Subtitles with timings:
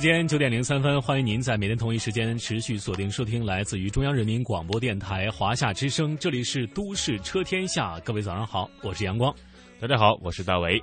[0.00, 8.00] 时间九点零三分，欢迎您在每天同一时间持续锁定收听来自于中央人民广播电台华夏之声，这里是都市车天下。
[8.00, 9.30] 各位早上好，我是阳光。
[9.78, 10.82] 大家好，我是大为。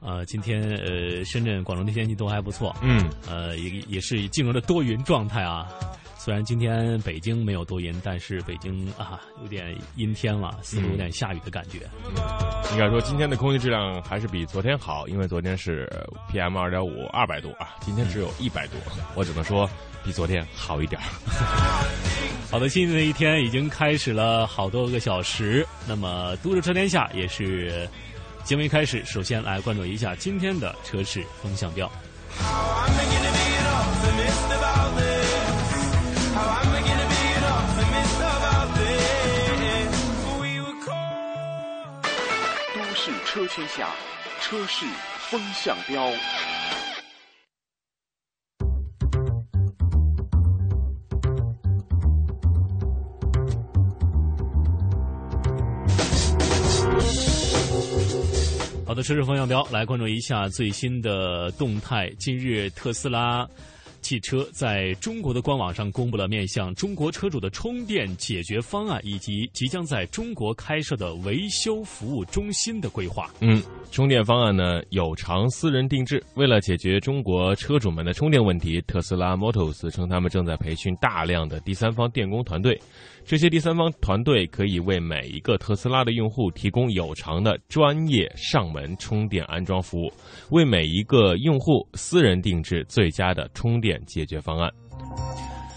[0.00, 5.66] 呃，今天呃，深圳、广州的天气都还不错，嗯，呃，也也是进入了多云状态啊。
[6.28, 11.88] 虽然今天北京没有多云，但是北京啊有点阴天了，似乎有点下雨的感觉。
[12.70, 15.90] 应该说今天的空气质量还是比昨天好，因为昨天是
[16.30, 18.74] PM 二点五二百度啊，今天只有一百度，
[19.14, 19.66] 我只能说
[20.04, 21.00] 比昨天好一点。
[22.52, 27.88] 好的，新的一天已经开始了好多个小时，那么都市车天下也是
[28.44, 31.90] 节目一开始，首先来关注一下今天的车市风向标。
[43.38, 43.88] 车天下，
[44.40, 44.84] 车市
[45.30, 46.10] 风向标。
[58.84, 62.10] 好的，车市风向标来关注一下最新的动态。
[62.18, 63.48] 近日，特斯拉
[64.00, 73.30] 汽车在中国的官网上公布了面向中国车主的充电解决方案，以及即将在中国开设的维修服务中心的规划。
[73.40, 76.22] 嗯，充电方案呢有偿私人定制。
[76.34, 82.80] 为了解决中国车主们的充电问题，特斯拉 Motors 称他们正在培训大量的第三方电工团队。
[83.24, 90.10] 这些第三方团队可以为每一个特斯拉的用户提供有偿的专业上门充电安装服务，
[90.50, 94.70] 为每一个用户私人定制最佳的充电解决方案。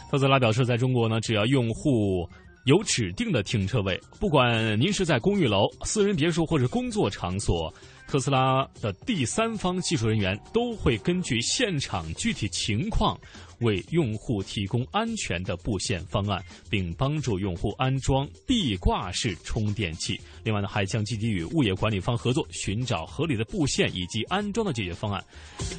[0.09, 2.27] 特斯拉表示，在中国呢，只要用户
[2.65, 7.73] 有指定的停车位，不管您是在公寓楼、私人别墅或者工作场所，
[8.07, 13.17] 特斯拉的第三方技术人员都会根据现场具体情况，
[13.61, 20.19] 为用户提供安全的布线方案，并帮助用户安装壁挂式充电器。
[20.43, 25.23] 另外呢，还将积极与物业管理方合作，寻找合理的布线以及安装的解决方案。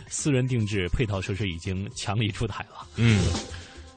[0.08, 2.88] 私人定制配套设施已经强力出台了。
[2.96, 3.20] 嗯，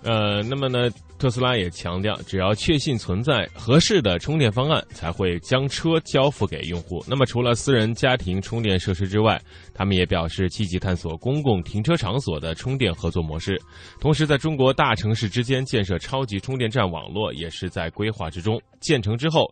[0.05, 7.03] 呃，那么呢，特斯拉也强调，只要确信存在合适的充电方案，才会将车交付给用户。
[7.07, 9.41] 那么，除了私人家庭充电设施之外，
[9.73, 13.59] 他们也表示积极探索公共停车场所的充电合作模式。
[13.99, 18.61] 同时，在中国大城市之间建设超级充电站网络也是在规划之中。
[18.79, 19.51] 建成之后。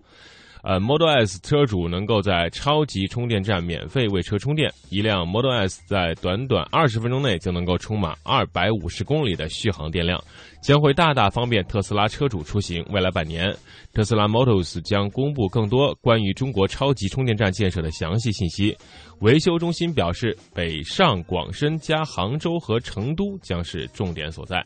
[0.63, 10.23] 呃，Model S 车主能够在超级充电站免费为车充电，一辆 Model S 在短短二十分钟内就能够充满二百五十公里的续航电量，
[10.62, 12.81] 将会大大方便特斯拉车主出行。
[12.91, 13.53] 未来半年，
[13.94, 18.78] 特斯拉 Model S 将公布更多关于中国超级充电站建设的详细信息。
[19.19, 24.66] 维修中心表示，北上广深加杭州和成都将是重点所在。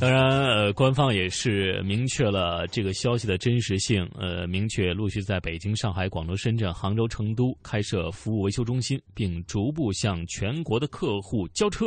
[0.00, 11.86] 当然，呃，官方也是明确了这个消息的真实性，呃，明确陆续在北京、上海、广州、深圳、杭州、成都开设服务维修中心，并逐步向全国的客户交车。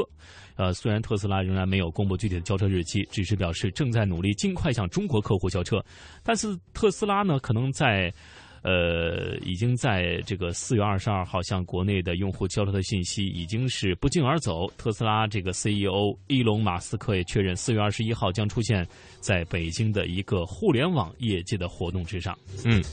[0.58, 5.82] 呃，虽然特斯拉仍然没有公布具体的交车日期，只是表示正在努力尽快向中国客户交车，
[6.22, 8.14] 但是特斯拉呢，可能在。
[8.64, 14.70] 呃，已经在这个四月二十二号向国内的用户交流的信息已经是不胫而走。
[14.78, 18.88] 特斯拉这个 CEO 伊隆马斯克也确认，四月二十一号将出现
[19.20, 22.38] 在北京的一个互联网业界的活动之上。
[22.66, 22.84] 嗯。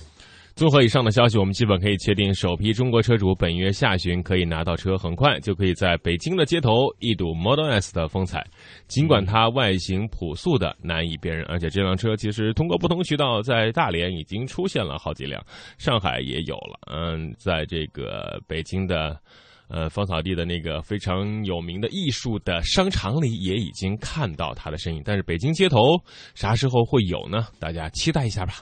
[0.58, 8.44] 综合以上的消息，我们基本可以确定，首批中国车主本月下旬可以拿到车，很快就可以在北京的街头一睹 Model S 的风采。
[8.88, 15.40] 尽管它外形朴素的难以辨认，而且这辆车其实通过不同渠道在大连已经出现了好几辆，
[15.78, 16.80] 上海也有了。
[16.92, 19.16] 嗯，在这个北京的
[19.68, 25.02] 呃芳草地的那个非常有名的艺术的商场里，也已经看到它的身影。
[25.04, 25.96] 但是北京街头
[26.34, 27.46] 啥时候会有呢？
[27.60, 28.54] 大家期待一下吧。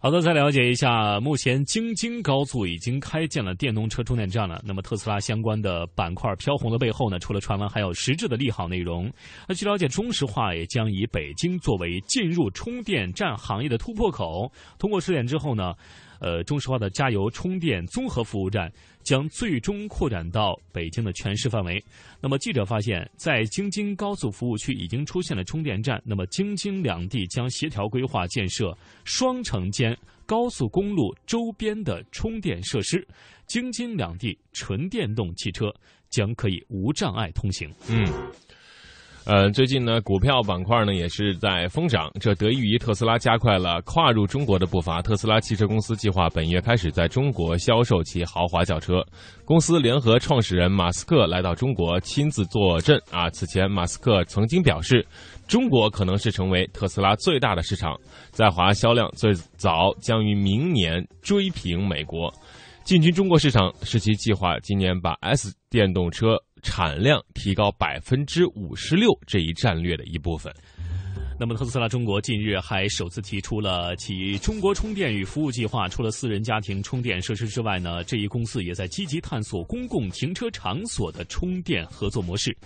[0.00, 4.62] 好的，再了解一下，目前京津高速已经开建了电动车充电站了。
[4.64, 9.12] 那么特斯拉相关的板块飘红的背后呢，除了传闻，还有实质的利好内容。
[9.48, 14.52] 那据了解，中石化也将以北京作为进入充电站行业的突破口。
[14.78, 15.74] 通过试点之后呢，
[16.20, 18.72] 呃，中石化的加油充电综合服务站
[19.02, 21.82] 将最终扩展到北京的全市范围。
[22.20, 26.02] 那么记者发现，在京津高速服务区已经出现了充电站。
[26.04, 33.06] 那么京津两地将协调规划建设双城间高速公路周边的充电设施，
[33.46, 35.72] 京津两地纯电动汽车
[36.10, 37.70] 将可以无障碍通行。
[37.88, 38.06] 嗯。
[39.28, 45.02] 呃，最近呢，股票板块呢也是在疯涨，这得益于特斯拉加快了跨入中国的步伐。
[45.02, 49.04] 特斯拉汽车公司计划本月开始在中国销售其豪华轿车。
[49.44, 53.28] 公司联合创始人马斯克来到中国亲自坐镇啊。
[53.28, 55.06] 此前，马斯克曾经表示，
[55.46, 57.94] 中国可能是成为特斯拉最大的市场，
[58.30, 62.32] 在华销量最早将于明年追平美国，
[62.82, 66.28] 进军中国市场是其计划今年把 S 电动车。
[66.62, 70.52] 产量提高百分之五十六这一战略的一部分。
[71.40, 75.88] 那么，特斯拉中国近日还首次提出了其中国充电与服务计划。
[75.88, 82.56] 除了私人家庭充电设施之外呢，这一公司也在积极探索公共停车场所的充电合作模式。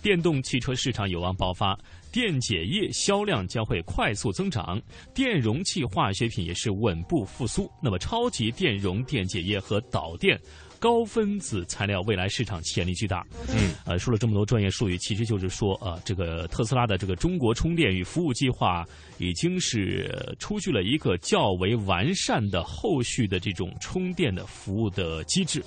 [0.00, 1.76] 电动汽车市场有望爆发，
[2.12, 4.80] 电解液销量将会快速增长，
[5.12, 7.68] 电容器化学品也是稳步复苏。
[7.82, 10.40] 那么，超级电容电解液和导电。
[10.80, 13.24] 高分子材料未来市场潜力巨大。
[13.54, 18.84] 嗯，呃，说了这么多专业术语，其实就是说，呃，这个特斯拉的这个中国充电与服务计划
[19.18, 25.62] 已经是出具了一个较为完善的后续的这种充电的服务的机制，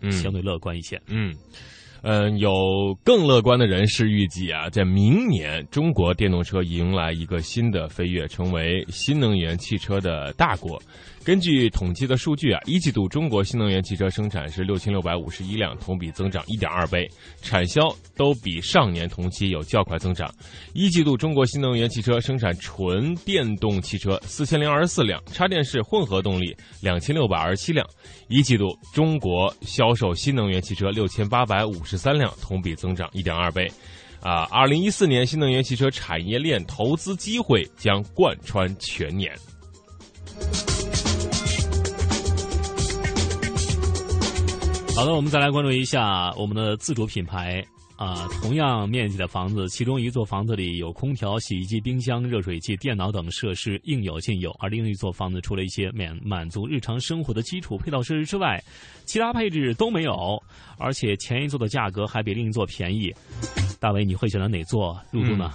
[0.00, 1.00] 嗯，相对乐观一些。
[1.06, 1.36] 嗯。
[2.02, 2.52] 嗯，有
[3.04, 10.82] 更乐观的人士预计啊，在明年，中国电动车迎来一个新的飞跃，成为新能源汽车的大国。
[11.24, 17.08] 根据统计的数据啊，一季度中国新能源汽车生产是六千六百五十一辆，同比增长一点二倍，
[17.40, 17.82] 产销
[18.16, 20.28] 都比上年同期有较快增长。
[20.72, 27.86] 一季度中国新能源汽车生产纯电动汽车四千零二十四辆，插电式混合动力两千六百二十七辆。
[28.26, 33.70] 一季度中国销售新能源汽车六千八百五十十三辆，同比增长一点二倍。
[34.22, 39.30] 啊，二零一四年新能源汽车产业链投资机会将贯穿全年。
[44.96, 47.62] 好的，我们再来关注一下我们的自主品牌
[47.96, 58.62] 啊，同样面积的房子，其中一座房子里有空调、洗衣机、冰箱、热水器、电脑等设施应有尽有，而另一座房子除了一些满满足日常生活的基础配套设施之外，
[59.04, 60.42] 其他配置都没有，
[60.78, 63.12] 而且前一座的价格还比另一座便宜。
[63.78, 65.50] 大伟，你会选择哪座入住呢？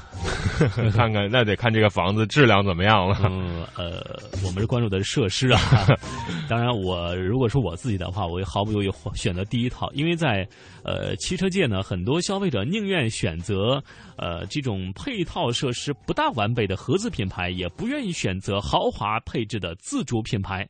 [0.93, 3.17] 看看，那得看这个房子质量怎么样了。
[3.23, 5.61] 嗯，呃，我们是关注的是设施啊。
[6.49, 10.45] 当然，我如果是我自己的话，我会毫不犹豫选择第一套，因为在
[10.83, 13.81] 呃汽车界呢，很多消费者宁愿选择
[14.17, 20.67] 呃这种配套设施不大完备的合资品牌，也不愿意选择豪华配置的自主品牌。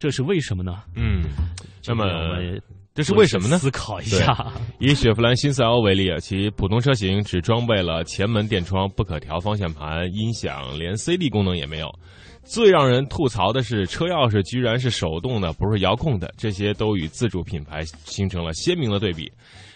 [0.00, 0.82] 这是为什么呢？
[0.96, 1.22] 嗯，
[1.86, 2.04] 那么。
[2.94, 3.58] 这是为什么呢？
[3.58, 4.52] 思考一下。
[4.80, 11.88] 以雪佛兰新赛欧为例啊，其普通车型只装备了前门电窗、不可调方向盘、音响，连 CD 功能也没有。
[12.42, 16.34] 最让人吐槽的是，车钥匙居然是手动的，不是遥控的。
[16.36, 19.30] 这些都与自主品牌形成了鲜明的对比。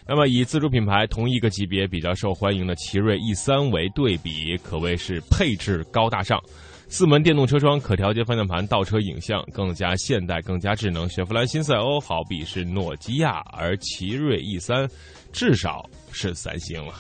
[0.04, 6.40] 那么，以自主品牌同一个级别比较受欢迎的奇瑞 E 三为对比，可谓是配置高大上。
[6.94, 11.08] 四门电动车窗，可调节方向盘，倒车影像更加现代，更加智能。
[11.08, 14.86] 雪佛兰新赛欧好比是诺基亚，而奇瑞 E 三
[15.32, 16.92] 至少是三星了。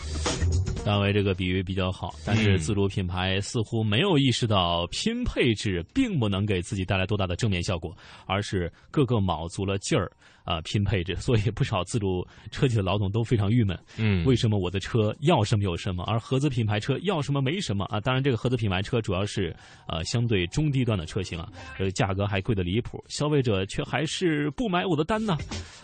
[0.82, 7.94] 大卫这个比喻比较好，但是自主品牌似乎没有意识到拼配置并不能给自己带来多大的正面效果，
[8.24, 10.10] 而是个个卯足了劲儿。
[10.44, 13.78] 啊，拼配置，所以不少自主车企的老总都非常郁闷。
[13.96, 18.00] 嗯，为什么我的车要什么有什么，而合资品牌车要什么没什么啊？
[18.00, 19.54] 当然，这个合资品牌车主要是
[19.88, 25.36] 呃相对中低端的车型啊，呃价格还贵的离谱，消费者却还是不买我的单呢？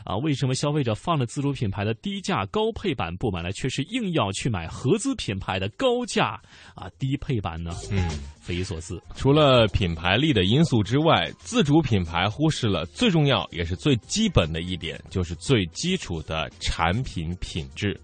[0.05, 6.41] 啊，为什么消费者放着自主品牌的低价高配版不买了，却是硬要去买合资品牌的高价
[6.75, 7.73] 啊低配版呢？
[7.91, 8.09] 嗯。
[8.41, 8.99] 匪夷所思。
[9.15, 17.99] 除了品牌力的因素之外，自主品牌忽视了最重要也是最基本的一点，就是最基础的产品品质。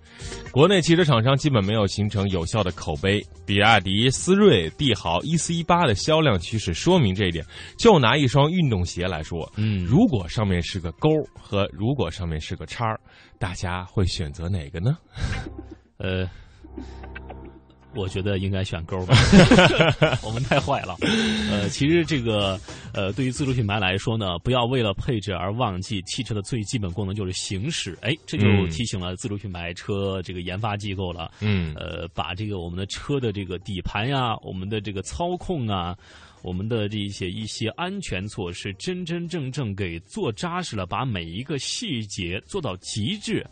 [0.51, 3.21] 国内汽车厂商基本没有形成有效的口碑。
[3.47, 7.45] 比亚迪、思锐、帝豪、一四一八的销量趋势说明这一点。
[7.79, 12.85] 就拿一双运动鞋来说，嗯，如果上面是个勾和如果上面是个叉
[13.39, 14.97] 大家会选择哪个呢？
[15.99, 16.29] 呃。
[17.95, 19.15] 我觉得应该选勾吧。
[20.23, 20.97] 我们太坏了。
[21.51, 22.59] 呃，其实这个
[22.93, 27.97] 呃，对于自主品牌来说呢，不要为了配置而忘记汽车的最基本功能就是行驶。
[28.03, 31.31] 哎，这就提醒了自主品牌车这个研发机构了。
[31.41, 35.97] 嗯，呃，把这个我们的车的这个底盘呀，我们的这个操控啊。
[36.43, 43.43] 我们的这些一些安全措施，真真正正给做扎实了，把每一个细节做到极致，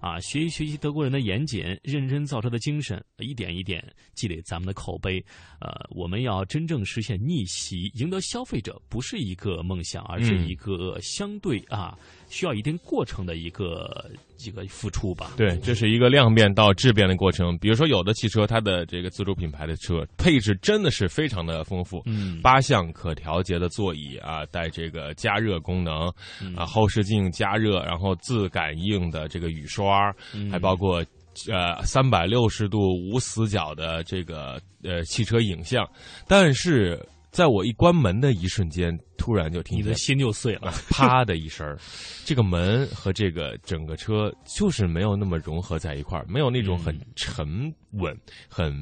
[0.00, 5.24] 啊，学习学习德国人的严谨、认真造车的精神，一点一点积累咱们的口碑。
[5.60, 11.98] 呃，我们要真正实现逆袭，赢得消费者，不是一个梦想，而是一个相对啊。
[12.28, 14.10] 需要一定过程的一个
[14.44, 15.32] 一个付出吧。
[15.36, 17.56] 对，这是一个量变到质变的过程。
[17.58, 26.08] 比如说，有的汽车它的这个自主品牌的车配置真的是非常的丰富，嗯，八项可调节的座椅啊，带这个加热功能，
[26.56, 30.12] 啊，后视镜加热，然后自感应的这个雨刷，
[30.50, 31.04] 还包括
[31.48, 32.78] 呃三百六十度
[33.10, 35.88] 无死角的这个呃汽车影像，
[36.26, 36.98] 但是。
[37.30, 41.76] 在我一关门的一瞬间，突然就听见你的心就碎了， 啪的一声
[42.24, 48.16] 这个门和这个整个车就是没有那么融合在一块儿，没有那种很沉稳、
[48.48, 48.72] 很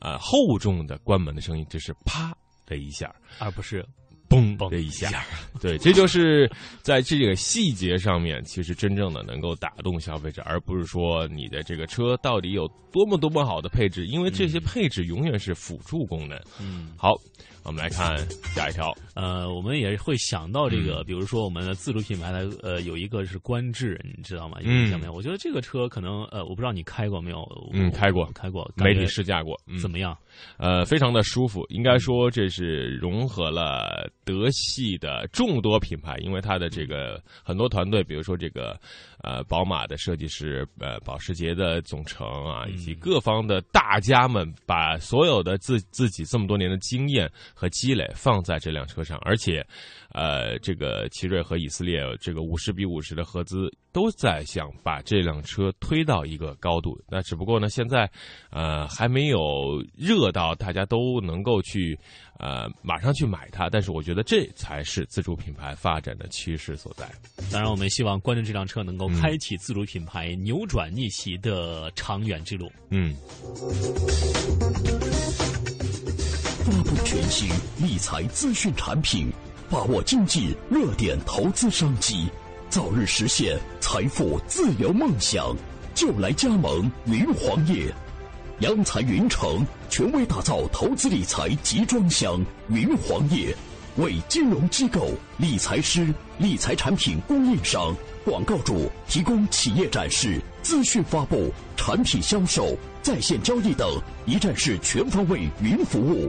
[0.00, 2.34] 呃厚重的关门的声音，只是啪
[2.66, 3.84] 的一下，而不是
[4.28, 5.24] 嘣的一下。
[5.60, 6.50] 对，这就是
[6.82, 16.40] 在这个细节上面，其实真正的能够打动消费者，而不是说你的这个车到底有多么多么好的配置，因为这些配置永远是辅助功能。
[16.58, 17.14] 嗯，好。
[17.64, 18.18] 我们来看
[18.54, 18.92] 下一条。
[19.14, 24.58] 呃，我们也会想到这个，比如说我们的自主品牌的，呃，有一个是观致，你知道吗？
[24.62, 25.12] 有印象没有？
[25.12, 27.46] 我觉得这个车可能，呃，我不知道你开过没有？
[27.72, 30.16] 嗯，开过，开过，媒体试驾过，怎么样？
[30.58, 31.64] 呃，非常的舒服。
[31.68, 38.78] 应该说这是融合了德系的众多品牌，因为它的这个很多团队，比如说这个
[39.22, 47.30] 呃宝马的设计师，呃保时捷的总成啊，以及各方的大家们，把所有的自自己这么多年的经验。
[47.54, 49.62] 和积累放在这辆车上，而且，
[50.12, 57.00] 呃，这个奇瑞和以色列这个五十比五十的合资都在想把这辆车推到一个高度。
[57.08, 58.10] 那只不过呢，现在，
[58.50, 61.98] 呃，还没有热到大家都能够去，
[62.38, 63.68] 呃，马上去买它。
[63.70, 67.08] 但是我觉得这才是自主品牌发展的趋势所在。
[67.52, 72.70] 当然，我们希望关注这辆车能够开启自主品牌扭转逆袭的长远之路。
[72.90, 73.14] 嗯。
[76.62, 77.48] 发布全新
[77.84, 79.28] 理财资讯产品，
[79.70, 82.28] 把握经济热点投资商机，
[82.68, 85.56] 早日实现财富自由梦想，
[85.94, 87.86] 就来加盟云黄业，
[88.62, 93.54] 央财云城权威打造投资理财集装箱云黄业，
[93.98, 103.88] 为金融机构、理财师、理财产品供应商、广告主提供企业展示、资讯发布、产品销售、在线交易等
[104.26, 106.28] 一站式全方位云服务。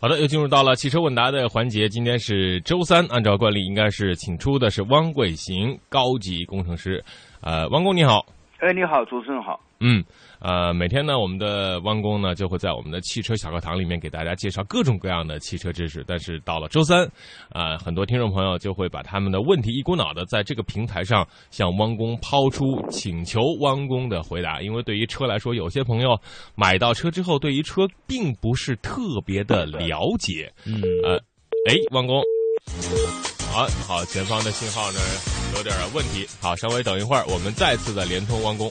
[0.00, 1.88] 好的，又进入到了汽车问答的环节。
[1.88, 7.04] 今天是周三，按照惯例，应该是请出的是汪贵行高级工程师。
[7.40, 8.24] 呃，汪工你好。
[8.60, 9.58] 哎，你好，主持人好。
[9.80, 10.04] 嗯。
[10.40, 16.04] 呃，每天呢，我们的汪工呢就会在我们的汽车小课堂里面给大家介绍各种各样的汽车知识。
[16.06, 17.04] 但是到了周三，
[17.50, 24.62] 啊，很多听众朋友就会把他们的问题一股脑的在这个平台上向汪工抛出，请求汪工的回答。
[24.62, 26.18] 因为对于车来说，有些朋友
[26.54, 30.52] 买到车之后，对于车并不是特别的了解。
[30.64, 31.16] 嗯，呃，
[31.68, 32.22] 哎，汪工，
[33.52, 34.98] 好好，前方的信号呢
[35.56, 36.26] 有点问题。
[36.40, 38.70] 好，稍微等一会儿，我们再次的连通汪工。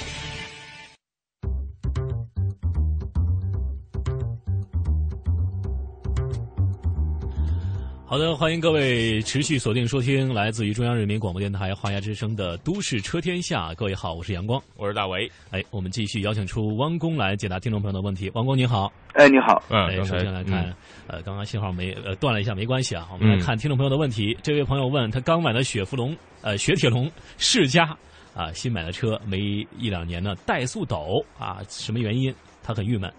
[8.11, 13.69] 好的，欢迎各位持续锁定收听来自于中央人民广播电台华夏之声的《都市车天下》。
[13.75, 15.31] 各位好，我是阳光，我是大为。
[15.49, 18.29] 哎，我们继续邀请出汪工来解答听众朋友的问题。
[18.33, 19.63] 汪工您好，哎，你好。
[19.69, 20.75] 嗯，哎，首先来看，嗯
[21.07, 23.07] 呃，刚刚信号没呃断了一下，没关系啊。
[23.13, 24.37] 我们来看听众朋友的问题。
[24.43, 27.95] 这位朋友问他刚买的雪佛龙呃雪铁龙世嘉
[28.35, 29.37] 啊，新买的车没
[29.79, 32.35] 一两年呢，怠速抖啊，什么原因？
[32.61, 33.09] 他很郁闷。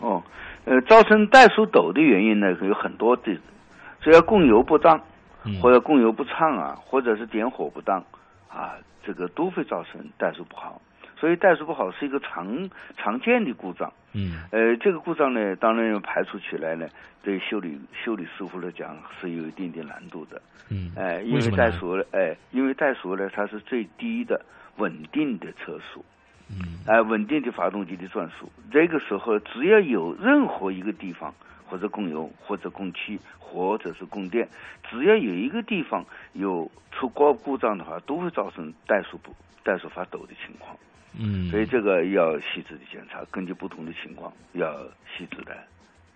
[0.00, 0.22] 哦，
[0.64, 3.38] 呃，造成怠速抖的原因呢有很多的，
[4.00, 5.00] 只要供油不当，
[5.44, 8.04] 嗯或者供油不畅啊，或者是点火不当
[8.48, 8.74] 啊，
[9.04, 10.80] 这个都会造成怠速不好。
[11.16, 13.92] 所以怠速不好是一个常常见的故障。
[14.12, 16.88] 嗯呃，这个故障呢，当然要排除起来呢，
[17.24, 20.40] 对修理修理师傅来讲是有一定的难度的。
[20.70, 24.40] 嗯，哎，因为怠速呢，哎，因为怠速呢，它是最低的
[24.76, 26.04] 稳定的车速。
[26.50, 28.50] 嗯哎，稳定的发动机的转速。
[28.70, 31.34] 这个时候，只要有任何一个地方，
[31.68, 34.48] 或者供油，或者供气，或者是供电，
[34.88, 39.32] 只要有一个地方有出过故障的话，都会造成怠速不
[39.64, 40.76] 怠速发抖的情况。
[41.18, 44.72] 嗯，所以这个要细致的检查，根据不同的情况，要
[45.16, 45.56] 细致的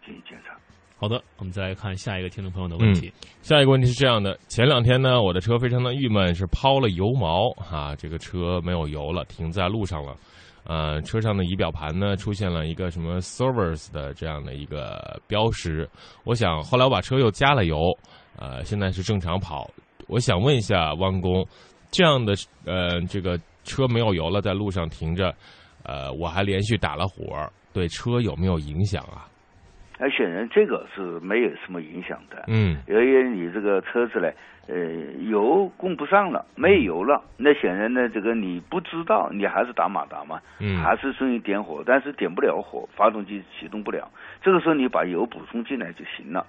[0.04, 0.54] 进行检查。
[0.98, 3.10] 好的，我们再来看下一个听众朋友的问题。
[3.40, 10.14] 下一个问题是这样的：前两天呢，我的车非常的郁闷，是抛了油毛啊，这个车没有油了，停在路上了。
[10.64, 15.88] 呃，车上的仪表盘呢出现了一个什么 service 的这样的一个标识。
[16.24, 17.76] 我想后来我把车又加了油，
[18.36, 19.68] 呃，现在是正常跑。
[20.08, 21.46] 我想问一下汪工，
[21.90, 25.34] 这样的呃这个车没有油了，在路上停着，
[25.82, 29.26] 呃，我还连续打了火，对车有没有影响啊？
[30.02, 32.44] 而显然这个是没有什么影响的。
[32.48, 34.28] 嗯由于你这个车子呢，
[34.66, 34.76] 呃，
[35.30, 44.10] 油供不上了，没油了，那显然呢，这个你不知道，你还是打马达嘛，嗯还是顺于点火，但是点不了火，发动机启动不了，
[44.42, 46.44] 这个时候你把油补充进来就行了。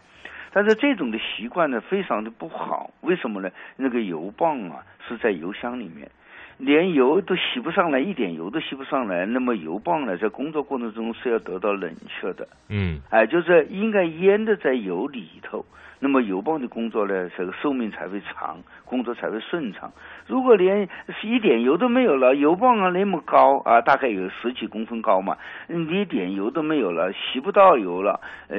[0.52, 3.52] 但是这种的习惯呢，非常的不好，为什么呢？
[3.78, 6.10] 那个油泵啊是在油箱里面，
[6.58, 12.48] 连油都吸不上来，一点油都吸不上来，那么油泵呢，在工作过程中是要得到冷却的。
[12.70, 15.66] 嗯哎，就是应该淹的在油里头，
[16.00, 19.92] 那么油泵的工作呢，这个寿命才会长，工作才会顺畅。
[20.28, 20.88] 如果连
[21.24, 25.38] 一点油都没有了，油泵啊那么高啊，大概有十几公分高嘛，
[25.68, 28.58] 你一点油都没有了，吸不到油了，呃，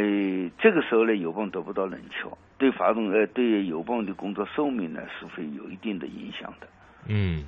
[0.59, 2.29] 这个时候呢，油泵得不到冷却，
[2.59, 6.67] 对发动呃对油泵的工作寿命呢是会有一定的影响的。
[7.07, 7.45] 嗯，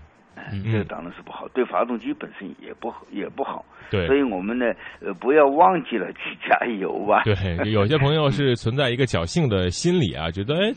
[0.64, 3.64] 这个当然是不好，对发动机本身也不好，也不好。
[3.90, 4.07] 对。
[4.07, 4.66] 所以我们呢，
[5.01, 7.22] 呃，不要忘记了去加油吧。
[7.27, 10.72] 对，有些朋友是存在一个侥幸的心理啊，觉得哎，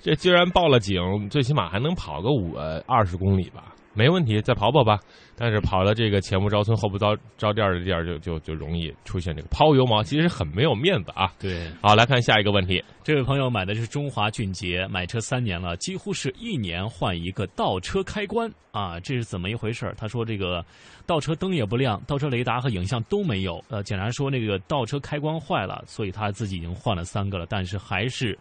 [0.00, 5.00] 这既然报了警，最起码还能跑个五呃二十公里吧，没问题，再跑跑吧。
[5.34, 11.32] 但是跑了这个前不着村后不着着店的地儿，就就就容易出现这个抛油毛，其实很没有面子啊。
[11.38, 12.82] 对，好，来看下一个问题。
[13.02, 19.92] 这位朋友买的是中华骏捷，买车三年了，几乎是一年换一个倒车开关啊，这是怎么一回事？
[19.98, 20.64] 他说这个
[21.04, 23.62] 倒车灯也不亮，倒车雷达和影像都没有。
[23.68, 28.38] 呃，检查说那个倒车开关坏了，所以他自己已经换了三个了，但是还是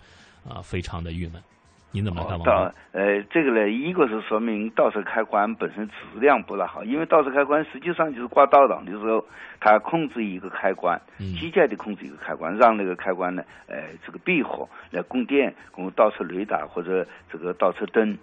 [0.48, 1.42] 啊、非常的郁闷。
[1.92, 2.74] 您怎么来看，王哦倒？
[2.92, 9.26] 呃，这个呢，一个是说明倒车开关本身质量不大好，因为倒车开关实际上就是挂倒档的时候，
[9.60, 18.18] 它控制一个开关，嗯机械的控制一个开关，让那个开关呢，呃，这个闭合来供电，供倒车雷达或者这个倒车灯。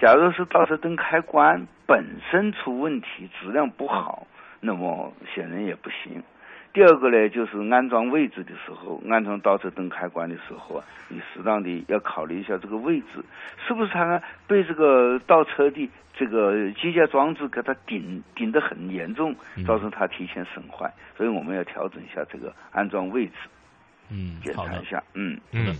[0.00, 4.26] 假如是倒车灯开关本身出问题，质量不好，
[4.60, 6.22] 那么显然也不行。
[6.72, 13.24] 第二个呢，就是安装位置的时候，安装倒车灯开关的时候啊，你适当的要考虑一下这个位置，
[13.66, 19.34] 是不是它被这个倒车的这个机械装置给它顶顶得很严重，
[19.66, 23.32] 造成它提前损坏，所以我们要调整一下这个安装位置，
[24.10, 25.02] 嗯，检查一，下。
[25.14, 25.74] 嗯，嗯，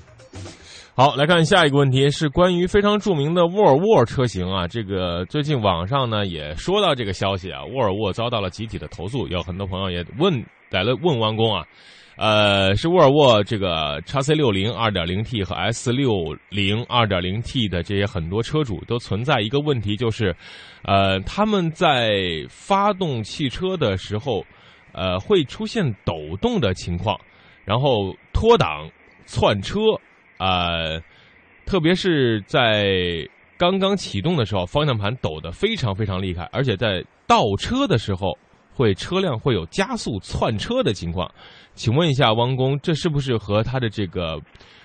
[0.97, 4.67] 好，来看下一个问题，是关于非常著名的沃尔沃车型啊。
[4.67, 11.67] 这个最近网上呢也说到这个消息啊，沃尔沃遭到了集体的投诉，有很多朋友也问来了问弯工啊，
[12.17, 16.13] 呃，是沃尔沃这个 x C 六零二点零 T 和 S 六
[16.49, 20.35] 零二点零 T 的这些很多车主都存在一个问题，就是，
[20.85, 22.11] 呃，他们在
[22.49, 24.45] 发动汽车的时候，
[24.93, 27.19] 呃，会出现抖动的情况，
[27.65, 28.89] 然后脱档、
[29.27, 29.81] 窜车，
[30.39, 31.01] 呃，
[31.67, 38.37] 特别是在刚刚启动的时候，方向盘抖得非常非常厉害，而且在倒车的时候，
[38.75, 41.31] 会车辆会有加速窜车的情况。
[41.75, 44.41] 请问一下汪工，这是不是和它的这个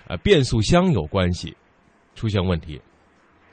[0.08, 1.56] 呃变速箱有关系？
[2.14, 2.80] 出现问题？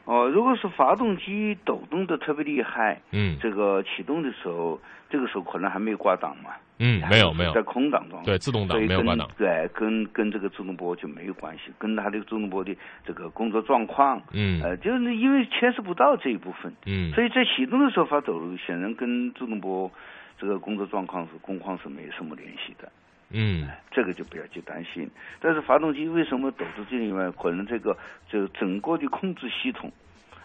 [0.04, 19.88] 哦，如果是发动机抖动的特别厉害，嗯，这个启动的时候，这个时候可能还没有挂档嘛，嗯，没有没有，在空档中，对，自动挡没有挂档，对，跟跟这个自动波就没有关系，跟它的自动波的这个工作状况，嗯，呃，就是因为牵涉不到这一部分，嗯，所以在启动的时候发抖，显然跟自动波
[20.42, 22.90] 这个工作状况是工况是没什么联系的。
[23.30, 25.08] 嗯，这个就不要去担心。
[25.40, 27.32] 但是发动机为什么抖出这里面？
[27.34, 27.96] 可能这个
[28.28, 29.90] 就整个的控制系统，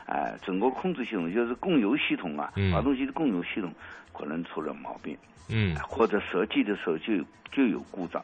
[0.06, 3.74] 哎，整个控制系统就是供油系统啊，发动机的供油系统
[4.14, 5.18] 可能出了毛病，
[5.50, 7.16] 嗯，或者设计的时候就
[7.52, 8.24] 就有故障，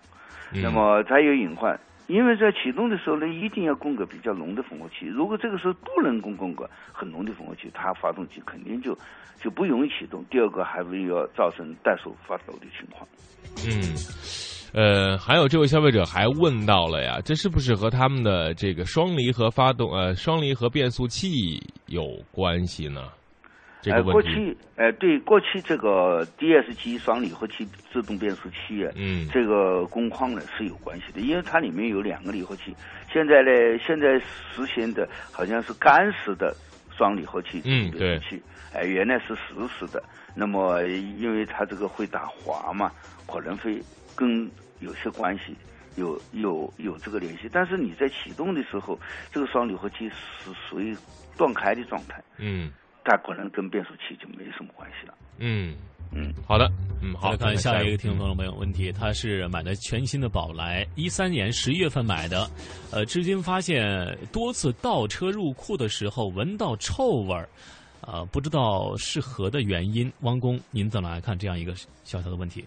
[0.54, 1.78] 那么它有隐患。
[2.08, 5.06] 因为在启动的时候呢，一定要供个比较浓的混合气。
[5.06, 8.98] 如果这个时候不能供供个很浓的混合气，它发动机肯定就
[9.40, 10.24] 就不容易启动。
[10.30, 13.08] 第二个还会要造成怠速发抖的情况。
[13.66, 13.96] 嗯。
[14.76, 23.04] 呃，还有这位消费者还问到了呀，这是不是和他们的这个双离合发动呃双离合变速器有关系呢？
[23.84, 32.74] 这个过去呃对过去这个 DSG 双离合器自动变速器啊，嗯，这个工况呢是有关系的，因为它里面有两个离合器。
[33.12, 36.56] 现在呢，现在实行的好像是干式的
[36.98, 38.42] 双离合器自动变速器，
[38.74, 40.02] 哎，原来是实时的。
[40.34, 42.92] 那么因为它这个会打滑嘛，
[43.28, 43.80] 可能会
[44.16, 45.56] 跟有些关系，
[45.96, 49.00] 有有有这个联系，但是你在启动的时候，
[49.32, 50.98] 这个双离合器是属于
[51.38, 52.72] 断开的状态，嗯，
[53.04, 55.76] 它可能跟变速器就没什么关系了，嗯。
[56.16, 62.48] 嗯，好的，嗯，好，来看下一个听众朋友没有问题，他是买的全新的宝来，一三年十一月份买的，
[62.92, 67.50] 呃，至今发现多次倒车入库的时候闻到臭味儿，
[68.02, 72.64] 呃，不知道是何的原因，汪工，您怎么来看这样一个小小的问题？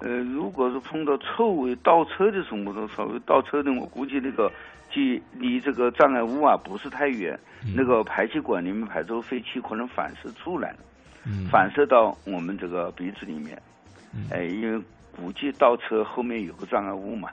[0.00, 4.52] 呃，如果是碰到臭味倒车的时候，我稍微倒车的，我估计那个
[4.90, 7.38] 距离这个障碍物啊不是太远，
[7.76, 10.78] 那个排气管里面排出废气可能反射出来了，
[11.50, 13.60] 反射到我们这个鼻子里面，
[14.30, 14.82] 哎，因为
[15.16, 17.30] 估计倒车后面有个障碍物嘛，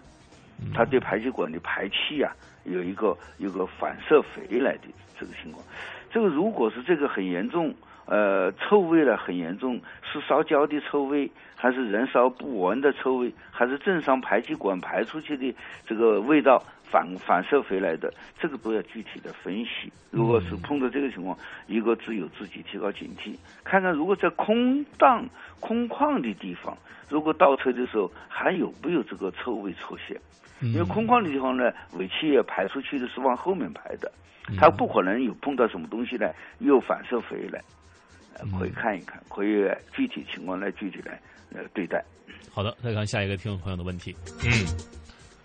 [0.74, 2.32] 它对排气管的排气啊
[2.64, 4.88] 有一个有个反射回来的
[5.20, 5.64] 这个情况，
[6.12, 7.74] 这个如果是这个很严重。
[8.06, 15.56] 呃，臭味呢很严重，是烧焦的臭味，还是燃烧不完的臭味，还是正常排气管排出去的
[15.88, 18.14] 这个味道反反射回来的？
[18.40, 19.92] 这个都要具体的分析。
[20.12, 21.36] 如果是碰到这个情况，
[21.68, 25.28] 一个只有自己提高警惕，看看如果在空荡
[25.60, 26.78] 空旷的地方，
[27.10, 30.16] 如果倒车的时候还有没有这个臭味出现？
[30.62, 34.12] 因为空旷的地方呢，尾气也排出去的是往后面排的，
[34.58, 37.62] 它不可能有碰到什么东西呢又反射回来。
[38.58, 41.20] 可以看一看，可以具体情况来具体来
[41.54, 42.04] 呃对待。
[42.52, 44.16] 好的，再看下一个听众朋友的问题。
[44.44, 44.66] 嗯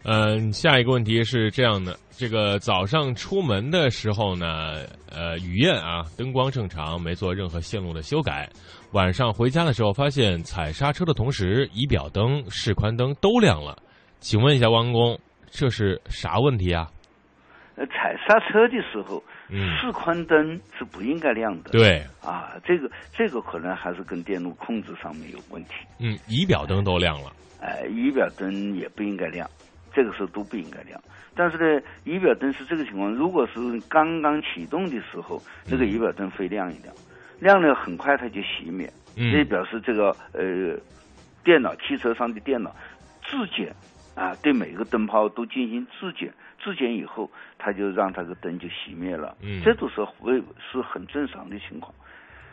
[0.02, 8.48] 嗯，下一个问题是这样的：这个早上出门的时候呢，呃，雨燕啊，灯光正常，没做任何线路的修改。
[8.92, 13.76] 晚上回家的时候，发现踩刹车的同时，仪表灯、示宽灯都亮了。
[14.20, 15.18] 请问一下王工，
[15.50, 16.88] 这是啥问题啊？
[17.76, 19.22] 呃，踩刹车的时候。
[19.50, 21.70] 示宽灯是不应该亮的。
[21.70, 25.72] 对啊，这个这个可能还是跟电路控制上面有问题。
[25.98, 27.32] 嗯，仪表灯都亮了。
[27.60, 29.48] 哎，仪表灯也不应该亮，
[29.92, 31.00] 这个时候都不应该亮。
[31.34, 36.94] 但是呢，仪表灯是这个情况，如果是刚刚启动的时候，这个仪表灯会亮一亮，
[37.38, 40.78] 亮了很快它就熄灭，这表示这个呃
[41.44, 42.74] 电脑汽车上的电脑
[43.24, 43.74] 自检
[44.14, 46.32] 啊，对每个灯泡都进行自检。
[46.62, 51.92] 质检以后，他就让他的灯就熄灭了，这都是会是很正常的情况。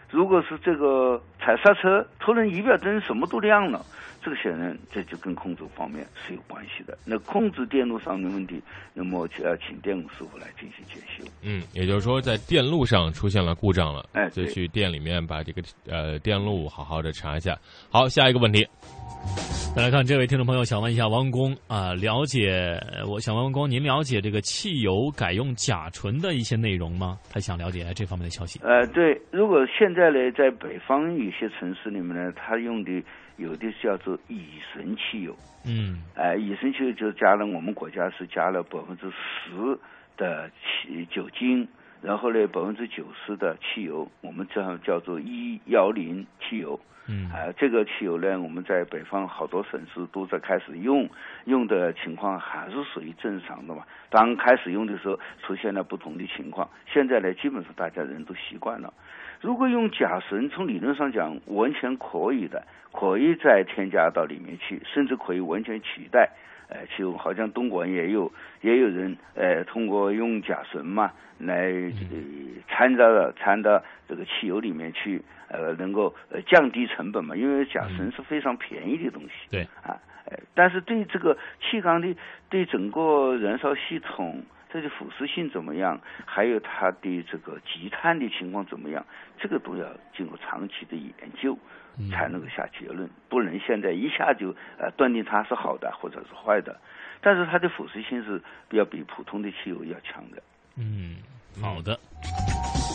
[0.09, 3.81] 如果是这个踩刹车，突然仪表灯什么都亮了，
[4.27, 6.97] 这个显然这就跟控制方面是有关系的。
[7.05, 8.61] 那控制电路上的问题，
[8.93, 11.23] 那么就要请电工师傅来进行检修。
[11.41, 17.57] 嗯，也就是说，在电路上出现了故障了，哎，就去店里面把这个呃电路好好的查一下。
[17.89, 18.67] 好，下一个问题。
[19.73, 27.17] 再来看这位听众朋友，想问一下王工啊，了解我想问王工，您了解这个汽油改用甲醇的一些内容吗？
[27.31, 28.59] 他想了解这方面的消息。
[28.61, 32.91] 呃，对，如果现在呢，在北方有些城市里面呢，他用的
[33.37, 39.77] 有的叫做乙醇汽油，嗯，哎，乙醇汽油就加了我们国家是加了百分之十
[40.17, 41.67] 的汽酒精，
[42.01, 46.79] 然后呢，百分之九十的汽油我们这样叫做一幺零汽油。
[47.09, 51.09] 嗯啊，这个汽油呢，我们在北方好多省市都在开始用，
[51.45, 53.85] 用的情况还是属于正常的嘛。
[54.09, 58.93] 当开始用的时候，出现了不同的情况，现在呢，基本上大家人都习惯了。
[59.41, 66.29] 如果用甲醇，从理论上讲完全可以的，可以再添加到里面去，甚至可以完全取代。
[66.69, 72.17] 呃，汽油好像东莞也有也有人呃通过用甲醇嘛来呃
[72.67, 79.29] 掺到掺到这个汽油里面去，呃能够呃降低成本嘛，因为甲醇是非常便宜的东西。
[79.49, 79.95] 对啊，
[80.25, 82.13] 呃，但是对这个气缸的
[82.49, 84.43] 对整个燃烧系统。
[84.69, 85.99] 它的腐蚀性怎么样？
[86.25, 89.05] 还有它的这个积碳的情况怎么样？
[89.39, 91.57] 这个都要经过长期的研究，
[92.11, 93.09] 才能够下结论。
[93.29, 96.75] 不能现在一下就呃断定它是好的或者是坏的。
[97.21, 100.41] 但是它的腐蚀性是要比普通的汽油要强的。
[100.77, 101.15] 嗯，
[101.61, 101.97] 好的。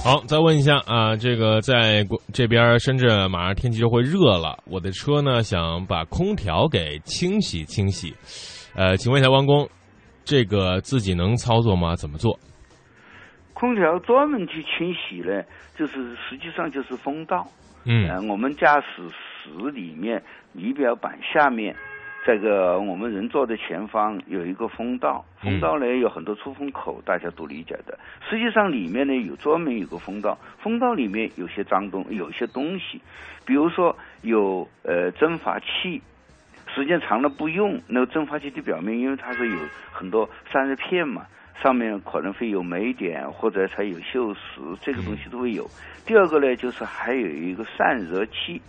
[0.04, 8.12] 好，再问一下啊，这个在国这边深圳马上天气就会热了，我的车呢想把空调给清洗清洗，
[8.74, 9.68] 呃，请问一下汪工。
[10.24, 11.96] 这个自己能操作吗？
[11.96, 12.38] 怎么做？
[13.54, 15.42] 空调专门去清洗呢，
[15.76, 17.46] 就是实际上就是风道。
[17.84, 20.22] 嗯，呃，我们驾驶室里面
[20.54, 21.74] 仪表板下面，
[22.24, 27.98] 这个我们人坐的前方有一个风道，风道呢有很多出风口，大家都理解的。
[28.28, 33.00] 实际上里面呢有专门有个风道，风道里面有些脏东，有些东西，
[33.44, 36.00] 比如说有呃蒸发器。
[36.74, 39.56] 时间长了不用，那个蒸发器的表面，因为它是有
[39.92, 41.26] 很多散热片嘛，
[41.62, 45.68] 上面可能会有霉点或者它有锈蚀，这个东西都会有。
[46.06, 48.60] 第二个呢，就是还有一个散热器，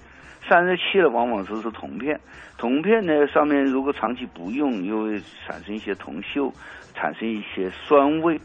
[0.48, 2.20] 散热器呢往往都是铜片，
[2.58, 6.52] 铜片呢上面如果长期不用，又会产生一些铜锈，
[6.94, 8.40] 产生一些酸味，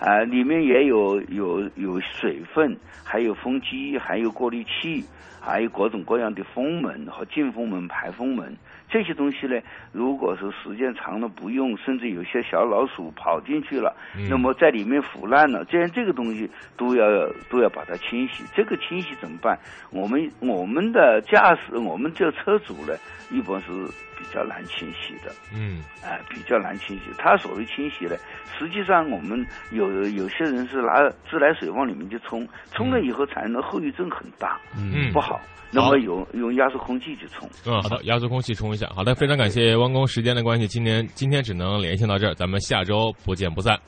[0.00, 5.04] 啊，里面也有有有水分，还有风机，还有过滤器，
[5.40, 8.54] 还有各种各样的风门和进风门、排风门。
[8.88, 9.60] 这些东西呢，
[9.92, 13.94] 如果是时间长了不用，甚至有些小老鼠跑进去了，
[14.30, 17.04] 那么在里面腐烂了，这样这个东西都要
[17.50, 18.44] 都要把它清洗。
[18.54, 19.58] 这个清洗怎么办？
[19.90, 22.94] 我们我们的驾驶，我们这车主呢，
[23.32, 23.72] 一般是
[24.16, 25.32] 比较难清洗的。
[25.52, 27.04] 嗯，哎，比较难清洗。
[27.18, 28.14] 他所谓清洗呢，
[28.56, 35.40] 实际上我们有有些人是拿自来水往里面去冲，冲了以后产生的后遗症很大，嗯，不好。
[35.76, 37.50] 那么用用压缩空气去冲。
[37.66, 38.90] 嗯，好的，压缩空气冲一下。
[38.94, 43.78] 好的，非常感谢汪工，时间的关系，今天今天只能连线到这儿，咱们下周不见不散。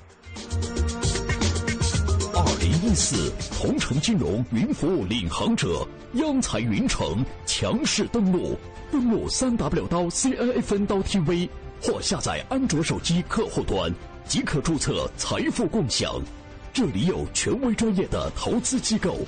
[2.35, 8.57] 二零一四同城金融云服务领航者央财云城强势登陆，
[8.93, 11.49] 登录三 w 刀 cnfn 刀 tv
[11.83, 13.93] 或下载安卓手机客户端
[14.25, 16.21] 即可注册财富共享。
[16.73, 19.19] 这里有权威专业的投资机构。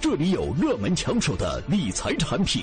[0.00, 2.62] 这里有热门抢手的理财产品，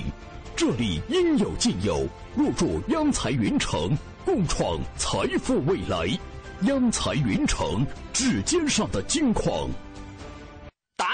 [0.56, 2.08] 这里应有尽有。
[2.34, 6.08] 入驻央财云城，共创财富未来。
[6.62, 9.68] 央财云城，指尖上的金矿。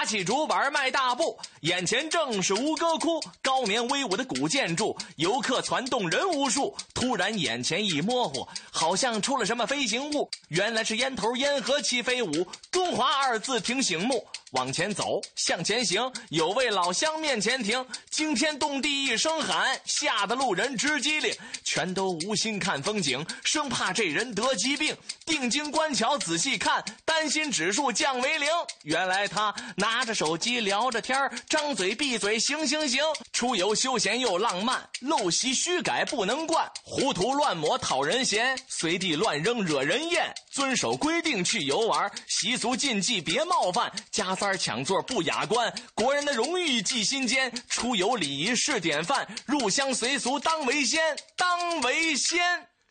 [0.02, 6.76] 拿起竹板迈大步，眼前正是吴哥窟，高棉威武的古建筑，游客攒动人无数。
[6.92, 14.26] 突然眼前一模糊，好像出了什么飞行物，原来是烟头烟盒齐飞舞，中华二字挺醒目。
[14.50, 21.34] 往前走，向前行，有位老乡面前停，惊天动地一声喊，吓得路人直机灵，
[21.64, 24.94] 全都无心看风景，生怕这人得疾病。
[25.24, 28.48] 定睛观瞧，仔细看，担心指数降为零。
[28.82, 33.00] 原来他拿着手机聊着天张嘴闭嘴行行行。
[33.32, 40.34] 出游休闲又浪漫，陋习虚改不能惯，糊涂乱抹讨人嫌，随地乱扔惹人厌。
[40.50, 44.32] 遵守规定去游玩，习俗禁忌别冒犯，加。
[44.34, 47.52] 三抢座不雅观，国人的荣誉记心间。
[47.68, 51.00] 出游礼仪是典范，入乡随俗当为先，
[51.36, 52.40] 当为先。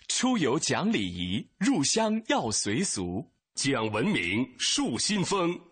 [0.08, 5.60] 出游讲礼仪，入乡要随俗，讲文明树新风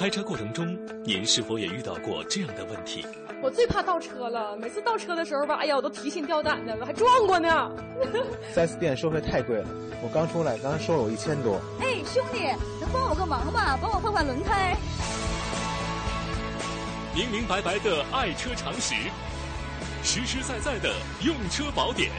[0.00, 3.04] 开车过程中，您是否也遇到过这样的问题？
[3.42, 7.70] 我最怕倒车了，每次倒车的时候吧，哎呀，我都提心吊胆的了，还撞过呢。
[8.54, 9.68] 四 S 店收费太贵了，
[10.02, 11.60] 我刚出来，刚收了我一千多。
[11.80, 12.44] 哎，兄弟，
[12.80, 13.76] 能帮我个忙吗？
[13.76, 14.74] 帮我换换轮胎。
[17.14, 18.94] 明明白白的爱车常识，
[20.02, 22.10] 实实在在的用车宝典，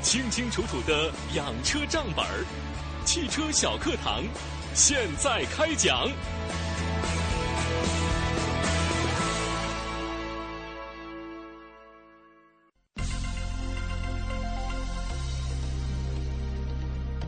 [0.00, 2.46] 清清楚楚的养车账本儿，
[3.04, 4.24] 汽车小课堂，
[4.72, 6.08] 现在开讲。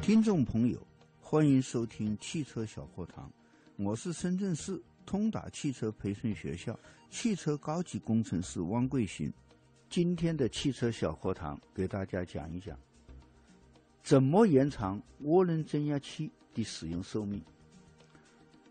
[0.06, 0.80] 听众朋友，
[1.20, 3.28] 欢迎收听汽车小课堂，
[3.74, 6.78] 我是深圳市通达汽车培训学校
[7.10, 9.32] 汽车高级工程师汪贵新。
[9.90, 12.78] 今天的汽车小课堂给大家讲一讲，
[14.04, 17.42] 怎么延长涡轮增压器的使用寿命。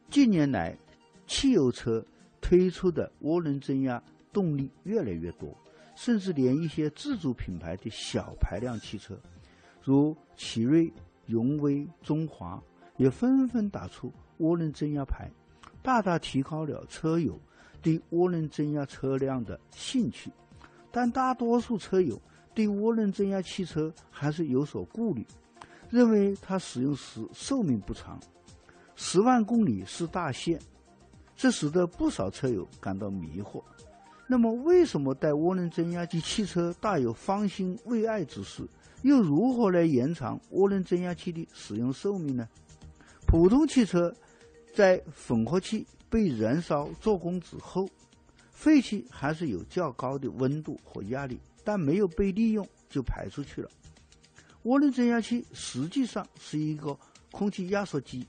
[0.09, 0.73] 近年来，
[1.27, 2.01] 汽油车
[2.39, 5.53] 推出的涡轮增压动力越来越多，
[5.97, 9.19] 甚至连一些自主品牌的小排量汽车，
[9.83, 10.89] 如奇瑞。
[11.25, 12.61] 荣威、中华
[12.97, 15.31] 也纷纷打出涡轮增压牌，
[15.81, 17.39] 大大提高了车友
[17.81, 20.31] 对涡轮增压车辆的兴趣。
[20.91, 22.21] 但大多数车友
[22.53, 25.25] 对涡轮增压汽车还是有所顾虑，
[25.89, 28.19] 认为它使用时寿命不长，
[28.95, 30.59] 十万公里是大限，
[31.35, 33.61] 这使得不少车友感到迷惑。
[34.25, 38.63] 那么，为什么带涡轮增压机汽车大有方兴未艾之势？
[39.05, 42.49] 又如何来延长涡轮增压器的使用寿命呢？
[43.27, 44.11] 普通汽车
[44.73, 47.87] 在混合气被燃烧做功之后，
[48.49, 53.69] 废气还是有较高的温度和压力，但没有被利用就排出去了。
[54.63, 56.97] 涡轮增压器实际上是一个
[57.31, 58.25] 空气压缩机，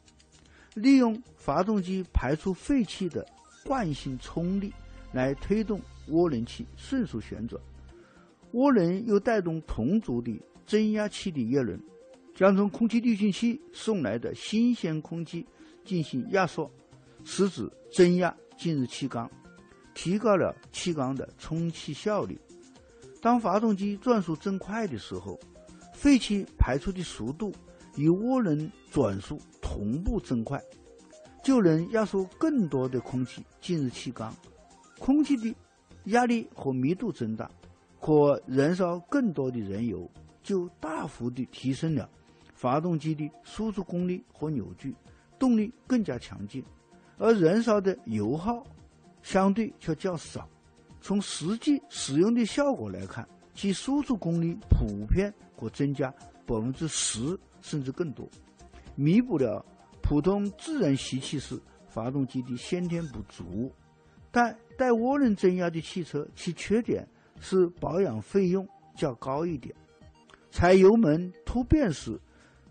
[0.75, 3.27] 利用发动机排出废气的
[3.65, 4.71] 惯性冲力
[5.11, 7.59] 来推动涡轮器迅速旋转，
[8.53, 10.39] 涡轮又带动同组的。
[10.67, 11.81] 增压器的叶轮
[12.35, 15.47] 将从空气滤清器送来的新鲜空气
[15.85, 16.71] 进行压缩，
[17.25, 19.31] 使之增压进入气缸，
[19.95, 22.39] 提高了气缸的充气效率。
[23.23, 25.39] 当发动机转速增快的时候，
[25.95, 27.53] 废气排出的速度
[27.97, 30.63] 与涡轮转速同步增快，
[31.43, 34.35] 就能压缩更多的空气进入气缸，
[34.99, 35.55] 空气的
[36.07, 37.51] 压力和密度增大，
[38.01, 40.09] 可燃烧更多的燃油。
[40.47, 42.09] 就大幅地提升了
[42.55, 44.95] 发动机的输出功率和扭矩，
[45.41, 46.65] 动力更加强劲，
[47.19, 48.65] 而燃烧的油耗
[49.25, 50.49] 相对却较少。
[51.01, 56.09] 从实际使用的效果来看，其输出功率普遍可增加
[56.47, 58.29] 百分之十甚至更多，
[58.95, 59.67] 弥补了
[60.01, 63.73] 普通自然吸气式发动机的先天不足。
[64.31, 67.05] 但带涡轮增压的汽车，其缺点
[67.41, 69.75] 是保养费用较高一点。
[70.57, 72.19] 踩油门突变时，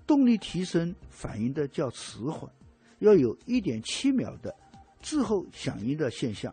[0.07, 2.51] 动力提升反应的较迟缓，
[2.97, 4.51] 要有一点七秒的
[5.03, 6.51] 滞后响应的现象，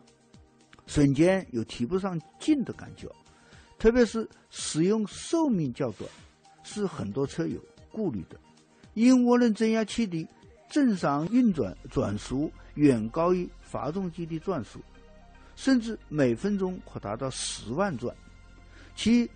[0.85, 3.09] 瞬间有提不上劲的感觉。
[3.79, 6.07] 特别是使用寿命较短，
[6.61, 7.59] 是很多车友
[7.91, 8.39] 顾虑的。
[8.93, 10.27] 因涡轮增压器的
[10.69, 14.79] 正常运转转速远高于发动机的转速，
[15.55, 18.15] 甚至每分钟可达到十万转，
[18.95, 19.27] 其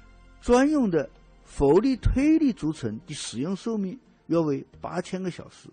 [0.42, 1.10] 专用的。
[1.48, 5.70] 浮力推力轴承的使用寿命约为八千个小时，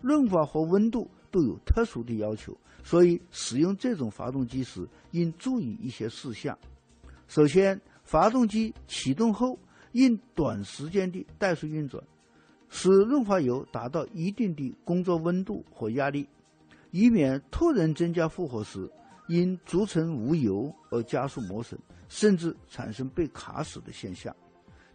[0.00, 6.58] 润滑和温度都有特殊的要求，所以使用这种发动机时应注意一些事项。
[7.28, 9.56] 首先，发动机启动后
[9.92, 12.02] 应短时间的怠速运转，
[12.70, 16.26] 使润滑油达到一定的工作温度和压力，
[16.90, 18.90] 以免突然增加负荷时
[19.28, 24.34] 因轴承无油而加速磨损，甚至产生被卡死的现象。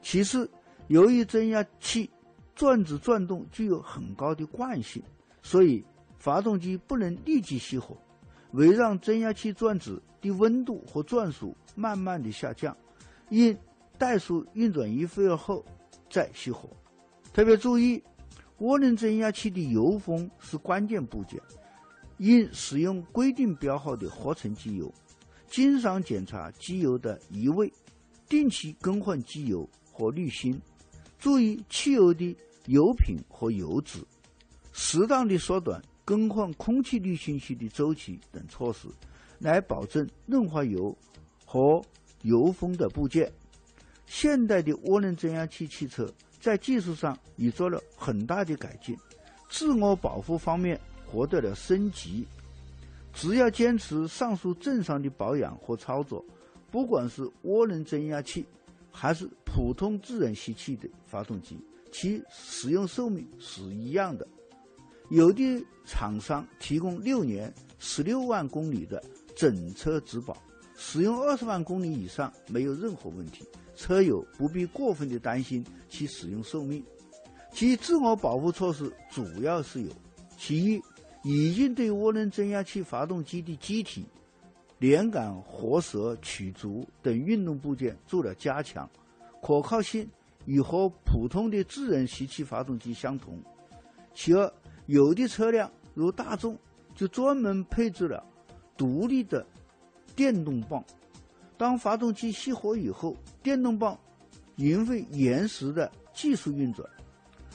[0.04, 0.48] 其次，
[0.90, 2.08] 由于增压器
[2.54, 5.02] 转子转动具有很高的惯性，
[5.42, 5.84] 所以
[6.20, 7.98] 发动机不能立即熄火，
[8.52, 12.76] 为让增压器转子的温度和转速慢慢的下降，
[13.30, 13.58] 应
[13.98, 15.66] 怠速运转一会儿后
[16.10, 16.70] 再熄火。
[17.34, 18.04] 特别注意，
[18.60, 21.42] 涡轮增压器的油封是关键部件，
[22.18, 24.94] 应使用规定标号的合成机油，
[25.48, 27.72] 经常检查机油的移位，
[28.30, 30.60] 定期更换机油和滤芯。
[31.18, 32.36] 注意汽油的
[32.66, 34.00] 油品和油脂，
[34.74, 38.90] 适当的缩短更换空气滤芯器的周期等措施，
[39.40, 40.94] 来保证润滑油
[41.46, 41.82] 和
[42.24, 43.32] 油封的部件。
[44.06, 46.06] 现代的涡轮增压器汽车
[46.42, 48.98] 在技术上已做了很大的改进，
[49.50, 50.78] 自我保护方面
[51.08, 52.28] 获得了升级。
[53.14, 56.26] 只要坚持上述正常的保养和操作，
[56.70, 58.46] 不管是涡轮增压器，
[58.94, 61.60] 还是普通自然吸气的发动机，
[61.92, 64.26] 其使用寿命是一样的。
[65.10, 69.04] 有的厂商提供六年、十六万公里的
[69.36, 70.38] 整车质保，
[70.78, 73.44] 使用二十万公里以上没有任何问题，
[73.76, 76.82] 车友不必过分的担心其使用寿命。
[77.52, 79.92] 其自我保护措施主要是有：
[80.38, 80.82] 其一，
[81.24, 84.06] 已经对涡轮增压器发动机的机体。
[84.84, 88.86] 连杆、活塞、曲轴等运动部件做了加强，
[89.42, 90.06] 可靠性
[90.44, 93.42] 与和普通的自然吸气发动机相同。
[94.14, 94.54] 其二，
[94.88, 96.60] 有的车辆如大众
[96.94, 98.22] 就专门配置了
[98.76, 99.48] 独立的
[100.18, 100.84] 电动泵，
[101.58, 103.98] 当发动机熄火以后，电动泵
[104.58, 106.86] 仍会延时的技术运转。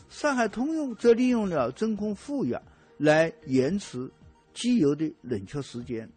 [0.08, 2.58] 上海通用则利用了真空负压
[2.96, 4.10] 来延迟
[4.54, 6.10] 机油的冷却时间。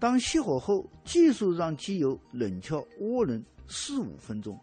[0.00, 4.58] 当熄火后，继续让机油冷却涡轮四五分钟，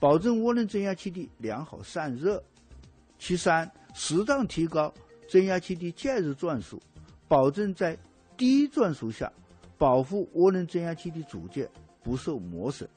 [0.00, 2.42] 保证涡轮增压器的良好散热。
[3.18, 4.92] 其三，适当提高
[5.28, 6.80] 增压器的介入转速，
[7.28, 7.96] 保证在
[8.34, 9.30] 低转速下
[9.76, 11.68] 保护涡轮增压器的组件
[12.02, 12.88] 不受磨损。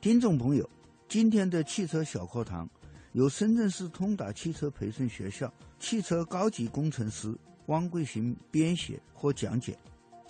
[0.00, 0.68] 听众朋友，
[1.08, 2.68] 今天的汽车小课堂
[3.12, 7.32] 由深圳市通达汽车培训学校汽车高级工程师
[7.66, 9.78] 汪桂行编写和讲解。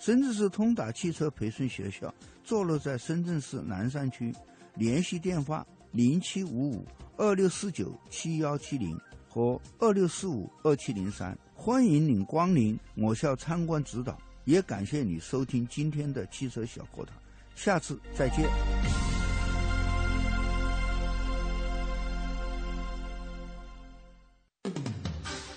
[0.01, 2.11] 深圳市通达汽车培训学校
[2.43, 4.33] 坐落在深圳市南山区，
[4.73, 6.83] 联系电话零七五五
[7.17, 8.99] 二六四九七幺七零
[9.29, 17.15] 和二六四五二七零三，欢迎您光临我校参观指导，也感谢你收听今天的汽车小课堂，
[17.53, 19.10] 下次再见。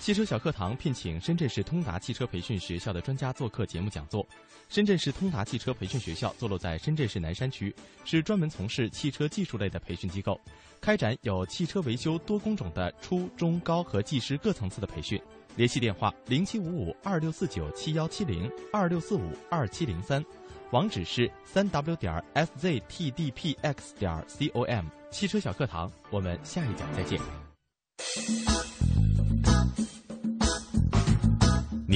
[0.05, 4.23] 汽车小课堂聘请深圳市通达汽车培训学校的专家做客节目讲座。
[4.69, 10.39] 深圳市通达汽车培训学校坐落在深圳市南山区，是专门从事汽车技术类的培训机构，
[10.79, 15.19] 开展有汽车维修多工种的初中高和技师各层次的培训。
[15.55, 20.23] 联系电话：零七五五二六四九七幺七零二六四五二七零三，
[20.69, 24.85] 网址是三 w 点 sztdpx 点 com。
[25.09, 27.19] 汽车小课堂，我们下一讲再见。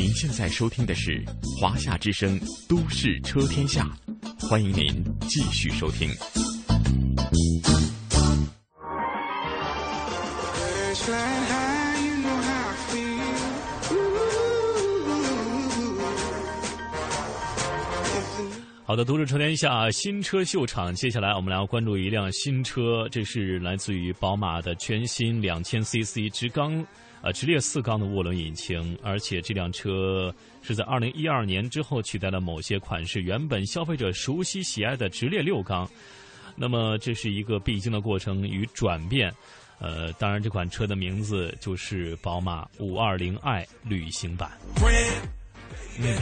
[0.10, 1.24] 您现在收听的是
[1.62, 3.88] 《华夏之声·都市车天下》，
[4.50, 6.10] 欢迎您继续收听。
[18.84, 26.84] 好的，都市车天下新车秀场，接下来我们来要关注一辆新车，这是来自于宝马的全新两千 CC 直缸。
[27.22, 35.90] 呃，直列四缸的涡轮引擎，而且这辆车是在二零一二年之后取代了某些款式原本消费者熟悉喜爱的直列六缸。
[36.56, 39.34] 那么这是一个必经的过程与转变。
[39.80, 44.52] 呃，当然这款车的名字就是宝马五二零 i 旅行版。
[46.02, 46.18] 嗯，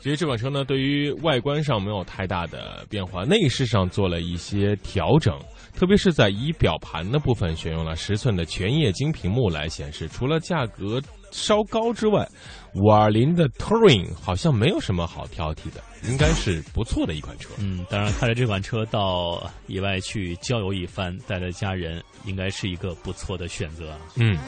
[0.00, 5.36] 其实这款车呢，对于外观上没有太大的变化，内饰上做了一些调整。
[5.76, 10.08] 特别是在仪表盘的部分，选用了十寸的全液晶屏幕来显示。
[10.08, 11.02] 除了价格
[11.32, 12.26] 稍高之外，
[12.74, 17.50] 五二零的 Touring 好像没有什么好挑剔的，应该是不错的一款车。
[17.58, 23.98] 嗯，当然，开着这款车到野外去郊游一番，带着家人，应该是一个不错的选择。
[24.14, 24.38] 嗯，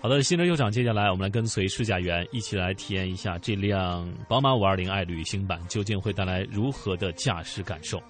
[0.00, 8.02] 好的，新车秀场，接下来我们来跟随试驾员一起来体验一下这辆宝马五二零 i 旅行版究竟会带来如何的驾驶感受。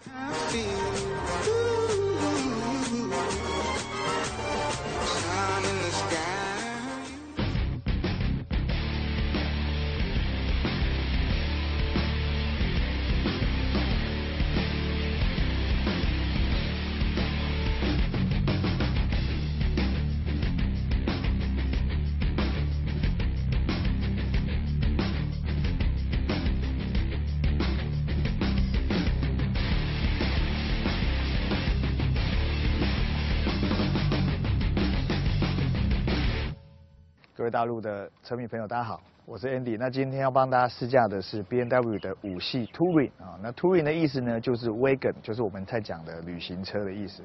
[37.52, 39.76] 大陆的车迷朋友，大家好，我是 Andy。
[39.78, 43.38] 那今天要帮大家试驾的是 BMW 的五系 Touring 啊。
[43.42, 47.22] 那 Touring 的意思呢，就是 Wagon，就是我们在讲的旅行车的意思。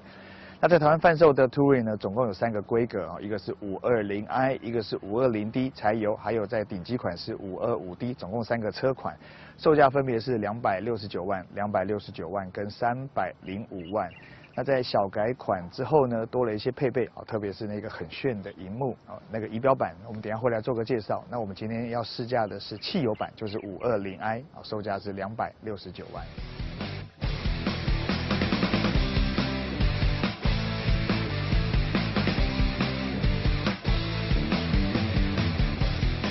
[0.60, 9.18] 那在台湾贩售的 Touring 呢，总共有三个规格啊，一个是五二零 i，一个是五二零 d 柴油，还有在顶级款是五二五 d，总共三个车款，
[9.58, 14.10] 售价分别是两百六十九万、两百六十九万跟三百零五万。
[14.58, 21.24] 那在小改款之后呢，多了一些配备啊，特别是那个很炫的荧幕啊，那个仪表板，我们等下会来做个介绍。
[21.30, 26.26] 那我们今天要试驾的是汽油版，就是五二零 i 啊，售价是两百六十九万。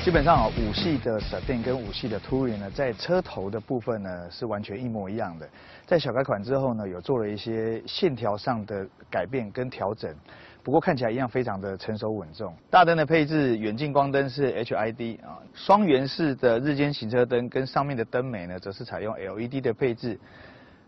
[0.06, 5.48] 基本上啊，五系的 Sedan 跟五系的 Touring 呢，在车头的部分呢是完全一模一样的。
[5.84, 10.14] 在小改款之后呢，有做了一些线条上的改变跟调整，
[10.62, 12.54] 不过看起来一样非常的成熟稳重。
[12.70, 20.16] 大灯的配置，远近光灯是 HID 啊，双圆式的日间行车灯跟上面的灯眉呢，则是采用 LED 的配置。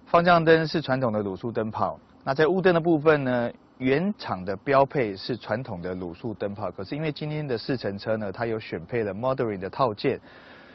[0.07, 1.99] 方向灯是传统的卤素灯泡。
[2.23, 3.51] 那在雾灯的部分呢？
[3.79, 10.21] 原厂的标配是传统的卤素灯泡，可是因为今天的试乘车呢，它有选配了 Modern 的套件，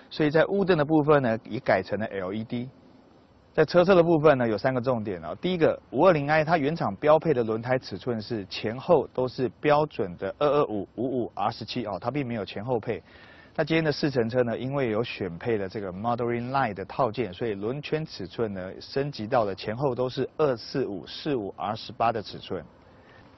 [0.09, 2.67] 所以在雾灯的部分呢，也改成了 LED。
[3.53, 5.35] 在车侧的部分呢，有三个重点啊。
[5.41, 13.03] 第一个，五二零 i 它原厂标配的轮胎尺寸是前后都是标准的二二五五五 R 十七哦，它并没有前后配。
[13.55, 22.63] 那今天的试乘车呢，因为有选配了这个 Modern Line 的套件，所以轮圈尺寸呢升级到了前后都是二四五四五 R 十八的尺寸。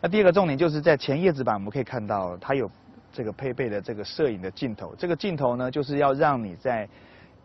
[0.06, 2.70] 那第二个重点就是在前叶子板，我们可以看到它有
[3.12, 4.93] 这个配备的这个摄影的镜头。
[4.95, 6.86] 这个镜头呢，就是要让你在，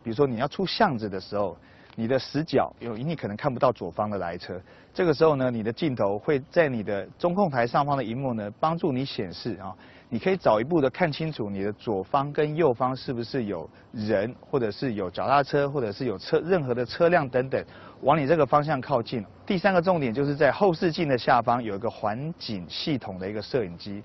[0.02, 1.56] 比如说你要出巷子的时候，
[1.96, 4.60] 你的死角有你可能看不到左方的来车，
[4.92, 9.74] 这个时候呢，你的镜头会在你的中控台上方的荧幕呢，帮助你显示啊，
[10.12, 17.64] 你可以早一步的看清楚你的左方跟右方是不是有人，或者是有脚踏车，或者是有车任何的车辆等等。
[18.00, 19.24] 往你这个方向靠近。
[19.46, 24.02] 第三个重点就是在后视镜的下方有一个环景系统的一个摄影机。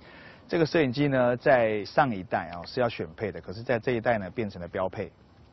[0.48, 5.12] 这个摄影机呢，在上一代啊是要选配的，可是在这一代呢变成了标配。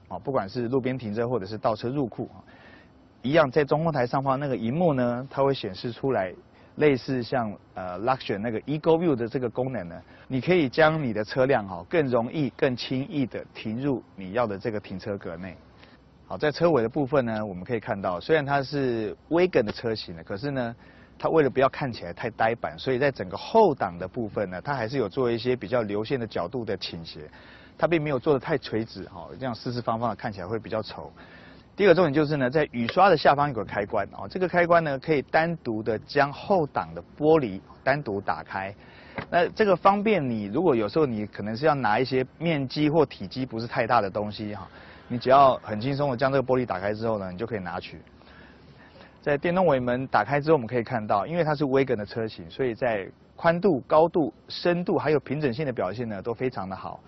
[0.08, 2.44] 啊，不管是路边停车或者是倒车入库啊，
[3.22, 6.30] 一样在中控台上方那个荧幕呢，它会显示出来
[6.76, 15.56] 类似像呃 Luxury 那个 Ego View 的这个功能呢，你可以将你的车辆哈更容易、更轻易的停入你要的这个停车格内。
[16.26, 20.74] 好，在车尾的部分呢，我们可以看到，虽然它是 Wagon 的车型呢，可是呢，
[21.18, 27.28] 它为了不要看起来太呆板，所以在整个后挡的部分呢，它还是有做一些比较流线的角度的倾斜，
[27.76, 31.12] 它并没有做的太垂直，哈，这样四四方方的看起来会比较丑。
[31.74, 38.74] 第二个重点就是呢，在雨刷的下方有个开关，哦，这个开关呢可以单独的将后挡的玻璃单独打开，
[39.30, 44.68] 那这个方便你，如果有时候你可能是要拿一些面积或体积不是太大的东西，哈。
[45.08, 47.98] 你只要很轻松的将这个玻璃打开之后呢，你就可以拿取。
[49.20, 53.06] 在电动尾门打开之后，我们可以看到，因为它是 Wagon 的车型，所以在
[53.36, 56.98] 宽度、高度、深度还有平整性的表现呢都非常的好。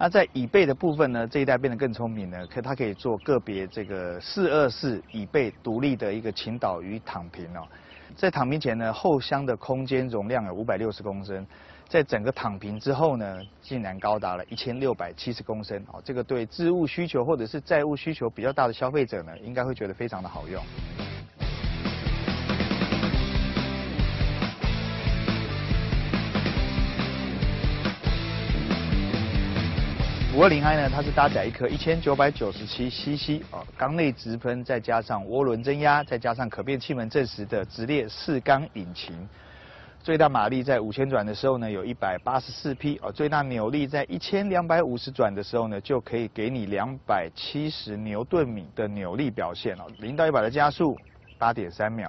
[0.00, 7.66] 那在椅背的部分呢，这一代变得更聪明了，可它可以做个别这个四二四椅背独立的一个倾倒与躺平哦。
[8.14, 11.44] 在躺平前呢，后箱的空间容量有五百六十公升。
[11.88, 20.62] 在整个躺平之后呢，竟然高达了一千六百七十公升哦，这个对置物需求或者是载物需求比较大的消费者呢，应该会觉得非常的好用。
[30.38, 39.28] 五二零 i 呢，它是搭载一颗一千九百九十七 cc 哦，缸内直喷，再加上涡轮增压，再加上可变气门正时的直列四缸引擎。
[40.00, 43.10] 最大马力在五千转的时候呢，有一百八十四匹哦。
[43.10, 49.88] 最大扭力在一千两百五十转的时候呢，就可以给你两百七十牛顿米的扭力表现哦。
[49.98, 50.96] 零到一百的加速
[51.36, 52.08] 八点三秒。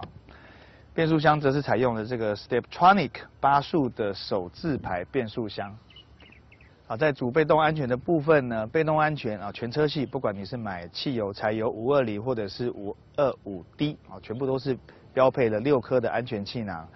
[0.93, 3.09] 变速箱则是采用了这个 Steptronic
[3.39, 5.75] 八速的手自排变速箱。
[6.89, 14.75] 啊，在主被动安全的部分呢，被动安全啊，全车系不管你是买汽油、柴油、五二零或者是五二五 D 啊，全部都是
[15.13, 16.89] 标配了六颗的安全气囊。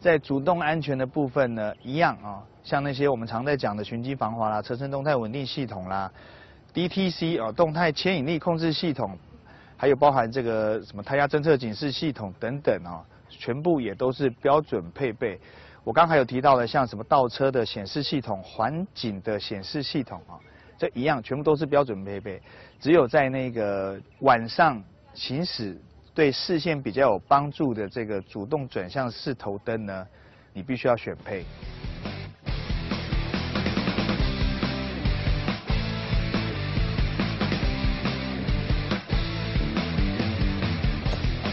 [0.00, 6.10] 在主动安全的部分呢，一样啊，像那些我们常在讲的循迹防滑啦、车身动态稳定系统啦、
[6.74, 9.16] DTC 啊动态牵引力控制系统，
[9.76, 15.38] 还有包含这个什么胎压侦测警示系统等等啊，全部也都是标准配备。
[15.86, 20.34] 我刚才有提到的，像什么倒车的显示系统、环境的显示系统啊，
[20.76, 22.42] 这一样全部都是标准配备。
[22.80, 24.82] 只有在那个晚上
[25.14, 25.80] 行驶。
[26.12, 30.06] 对视线比较有帮助的这个主动转向式头灯呢，
[30.54, 31.44] 你必须要选配。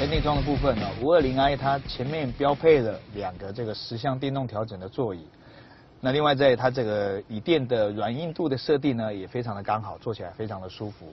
[0.07, 5.25] 内装的部分呢，五二零 i 它前面标配了两个这个十项电动调整的座椅。
[6.01, 11.07] 那另外在它这个椅垫的软硬度的设定呢，也非常的刚好，坐起来非常的舒服。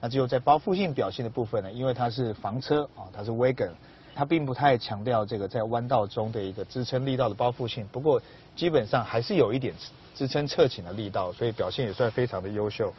[0.00, 3.70] 那只有在包覆性表现的部分呢，因为它是房车啊，它是 wagon，
[4.14, 7.86] 它并不太强调这个在弯道中的一个支撑力道的包覆性。
[7.90, 8.20] 不过
[8.54, 9.72] 基本上还是有一点
[10.14, 12.92] 支撑侧倾的力道，所以表现也算非常的优秀。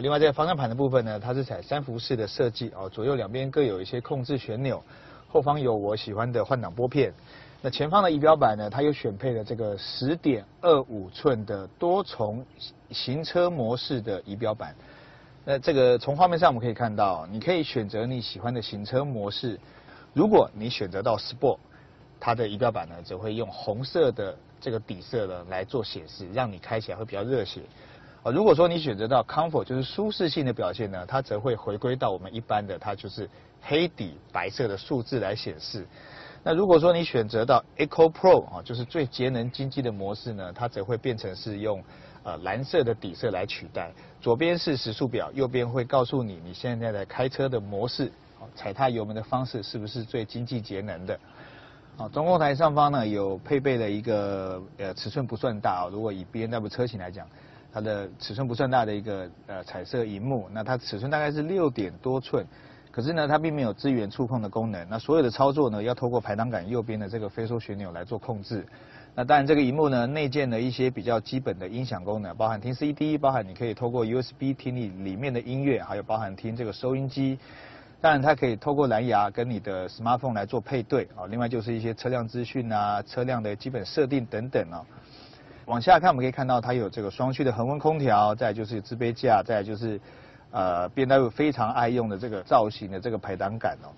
[0.00, 4.82] 另外在方向盘的部分呢，它是采三幅式的设计啊，左右两边各有一些控制旋钮，
[5.28, 7.12] 后方有我喜欢的换挡拨片。
[7.60, 8.70] 那前方的仪表板呢？
[8.70, 12.44] 它有选配了这个十点二五寸的多重
[12.90, 14.72] 行车模式的仪表板。
[15.44, 19.58] 那这个从画面上我们可以看到，你可以选择你喜欢的行车模式。
[20.14, 21.58] 如果你选择到 Sport，
[22.20, 27.62] 它的仪表板呢则会用红色的这个底色呢来做显示，让你开起来会比较热血。
[28.22, 33.28] 啊，如果说你选择到 Comfort，就是舒适性的表现呢，它则会回归到我们一般的，它就是
[33.60, 35.86] 黑底白色的数字来显示。
[36.42, 41.82] 那如果说你选择到 Eco Pro 啊，就是最节能经济的模式呢，它则会变成是用
[42.22, 43.92] 呃蓝色的底色来取代。
[44.20, 48.10] 左边是时速表，右边会告诉你你现在在开车的模式，
[48.54, 51.18] 踩踏油门的方式是不是最经济节能的。
[51.96, 57.26] 啊，中控台上方呢有配备了一个呃尺寸不算大啊，如果以 B N W 车型来讲，
[57.78, 62.44] 它的尺寸不算大的一个呃彩色荧幕，那它尺寸大概是六点多寸。
[62.90, 64.84] 可是呢，它并没有支援触控的功能。
[64.90, 68.66] 那所有的操作呢，要透过排挡杆右边的这个飞梭旋钮来做控制。
[69.14, 77.38] 那当然，这个荧幕呢，内建了一些比较基本的音响功能，包含听 CD，包含你可以透过 USB 听你里面的音乐，还有包含听这个收音机。
[78.00, 81.26] 当然，它可以透过蓝牙跟你的 smartphone 来做配对啊。
[81.28, 84.84] 另外就是一些车辆资讯啊、车辆的基本设定等等啊。
[85.68, 90.00] 往下看，我们可以看到它有这个双区的恒温空调，再就是置杯架，再就是。
[90.50, 93.92] 呃，B M W 非常爱用的这个造型的这个排挡杆哦，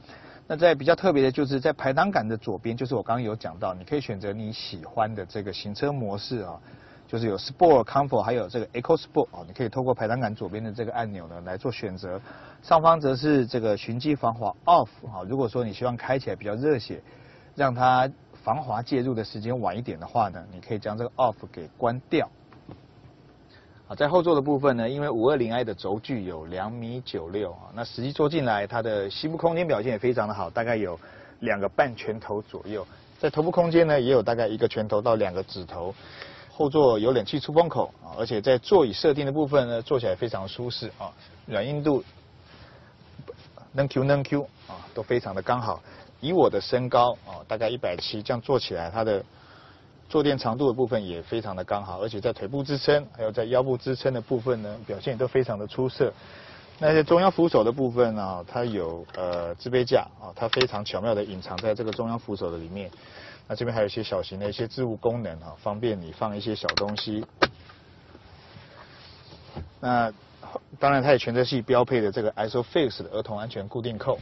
[0.48, 6.58] 那在比较特别的就是在排挡杆的左边，就是我刚刚有讲到，你可以选择你喜欢的这个行车模式啊，
[7.06, 12.20] 就是有 Sport、Comfort，还有这个 Eco Sport 啊，你可以透过排挡杆左边的这个按钮呢来做选择。
[12.62, 17.00] 上方则是这个循迹防滑 Off 啊，如果说你希望开起来比较热血，
[17.54, 18.10] 让它
[18.42, 22.28] 防滑介入的时间晚一点的话呢，你可以将这个 Off 给关掉。
[23.88, 30.98] 啊，在后座的部分呢，因为五二零 i 的轴距有两米九六啊，那实际坐进来，它的膝部空间表现也非常的好，大概有
[31.40, 32.86] 两个半拳头左右。
[33.18, 35.94] 在头部空间呢，也有大概一个拳头到两个指头。
[36.52, 41.10] 后座有冷气出风口啊，而且在座椅设定的部分呢，坐起来非常舒适啊，
[41.46, 42.04] 软硬度
[43.72, 45.82] 能 Q 能 Q 啊，都非常的刚好。
[46.20, 49.24] 以我的身高啊，大概一百七，这样坐起来它的。
[50.08, 56.12] 坐垫长度的部分也非常的刚好，而且在腿部支撑，还有在腰部支撑的部分呢，表现都非常的出色。
[56.80, 62.90] 那些中央扶手的部分呢，它有呃置杯架啊，它非常巧妙的隐藏在这个中央扶手的里面。
[63.46, 67.24] 那这边还有一些小型的一些置物功能啊，方便你放一些小东西。
[69.78, 70.12] 那
[70.80, 74.18] 当然它也全车系标配的这个 ISOFIX 的儿童安全固定扣。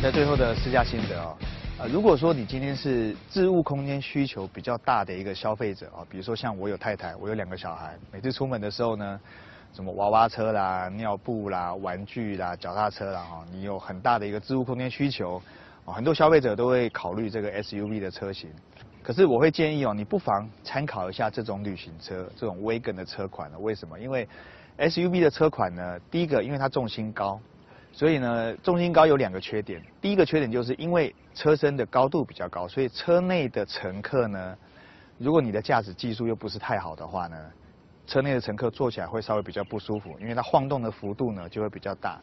[0.00, 1.36] 在最后的试驾心得啊，
[1.80, 9.20] 呃，如果说你今天是置物空间需求比较大的一个消费者啊，比如说像我有太太，我有两个小孩，每次出门的时候呢，
[9.74, 15.42] 什么娃娃车啦、尿布啦、玩具啦、脚踏车啦，哈，你有很大的一个置物空间需求，
[15.84, 18.48] 很多消费者都会考虑这个 SUV 的车型。
[19.02, 23.58] 可是我会建议哦，你不妨参考一下这种旅行车，这种 wagon 的车款呢？
[23.58, 23.98] 为什么？
[23.98, 24.28] 因为
[24.78, 27.40] SUV 的车款呢，第一个，因为它重心高。
[27.98, 29.82] 所以呢，重心高有两个缺点。
[30.00, 34.56] 第一个缺点就是因为车身的高度比较高，所以车内的乘客呢，
[35.18, 37.36] 如果你的驾驶技术又不是太好的话呢，
[38.06, 42.20] 车内的乘客坐起来会稍微比较不舒服，因为它晃动的幅度呢就会比较大。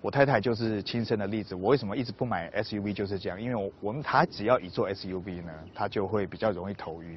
[0.00, 1.54] 我太太就是亲身的例子。
[1.54, 3.40] 我为什么一直不买 SUV 就是这样？
[3.40, 7.16] 因为我我们她只要一坐 SUV 呢，她就会比较容易头晕。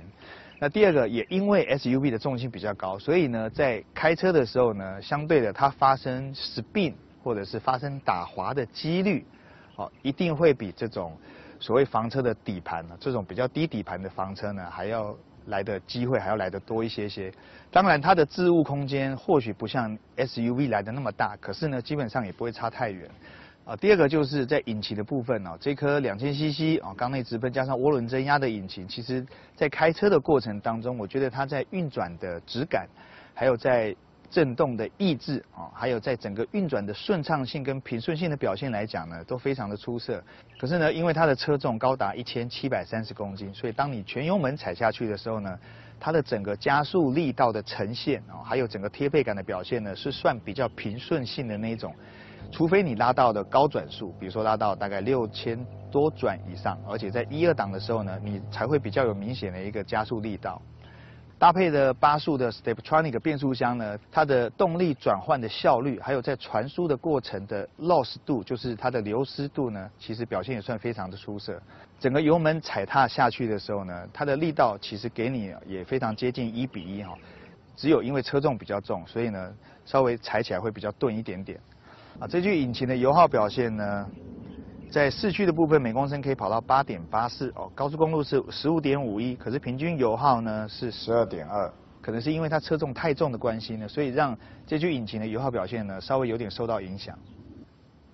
[0.59, 6.93] 那第二个也因为 SUV 的重心比较高，所以呢，在开车的时候呢，相对的它发生 spin。
[7.27, 9.25] 或者是发生打滑的几率，
[9.75, 11.11] 哦，一定会比这种
[11.59, 15.13] 所谓房车的底盘呢，这种比较低底盘的房车呢，还要
[15.47, 17.29] 来的机会还要来的多一些些。
[17.69, 23.09] 当然，它的置物空间或许不像 SUV 来的那么大，可是呢，基本上也不会差太远。
[23.65, 32.87] 啊，第二个就是在引擎的部分哦，这颗两千 CC 啊缸内直喷加上涡轮增压的引擎，其实在开车的过程当中，我觉得它在运转的质感，
[33.33, 33.93] 还有在
[34.29, 40.21] 震动的抑制啊，还有在整个运转的顺畅性跟平顺性的表现来讲呢，都非常的出色。
[40.59, 45.57] 可是呢，因为它的车重高达一千七百三十公斤，所以当你全油门踩下去的时候呢，
[45.99, 51.93] 它的整个加速力道的呈现哦，还有整个贴背感的表现呢，是算比较平顺性的那一种。
[52.51, 55.57] 除非你拉到的高转速，比如说拉到大概六千
[55.91, 60.61] 多转以上，而且在一二档的时候呢，你才会比较有明显的一个加速力道。
[61.39, 71.61] 搭配的八速的 Steptronic 变速箱呢，它的动力转换的效率，还有在传输的过程的 loss 度，就是它的流失度呢，其实表现也算非常的出色。
[71.99, 77.13] 整个油门踩踏下去的时候呢，它的力道其实给你也非常接近一比一哈，
[77.75, 79.53] 只有因为车重比较重，所以呢
[79.85, 81.59] 稍微踩起来会比较钝一点点。
[82.19, 84.09] 啊，这具引擎的油耗表现呢？
[84.89, 91.71] 在市区的部分，每公升可以跑到八点八四哦，高速公路是十五点五一，可是平均油耗呢是十二点二，
[92.01, 94.35] 可能是因为它车重太重的关系呢，所以让
[94.65, 97.17] 这具引擎的油耗表现呢稍微有点受到影响。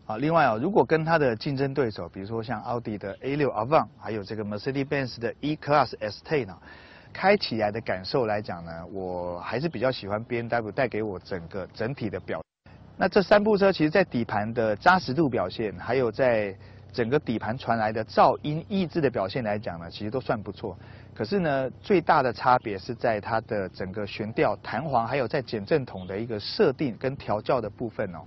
[0.05, 6.57] 啊，另外啊，如果跟它的竞争对手，比如说像奥迪的 A 六 Avant，还有这个 Mercedes-Benz 的 E-Class ST 呢，
[7.13, 12.41] 开起来的感受来讲呢，我还是比较喜欢 B M W 带给我整个整体的表。
[12.95, 16.55] 那这三部车其实，在底盘的扎实度表现，还有在
[16.91, 20.77] 整个底盘传来的噪音抑制的表现来讲呢，其实都算不错。
[21.15, 28.19] 可是呢，最大的差别是在它的整个悬吊弹簧，还有在减震筒的一个设定跟调教的部分哦。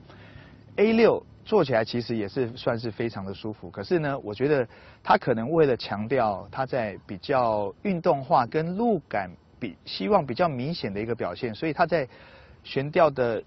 [0.76, 4.66] A 六坐起来其实也是算是非常的舒服，可是呢，我觉得
[5.02, 12.06] 它可能为了强调它在比较运动化跟路感比希望比较明显的一个表现，所以它在
[12.64, 13.40] 悬吊的。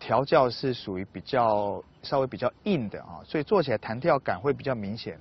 [0.00, 5.16] 调教是属于比较稍微比较硬的啊，所以做起来弹跳感会比较明显。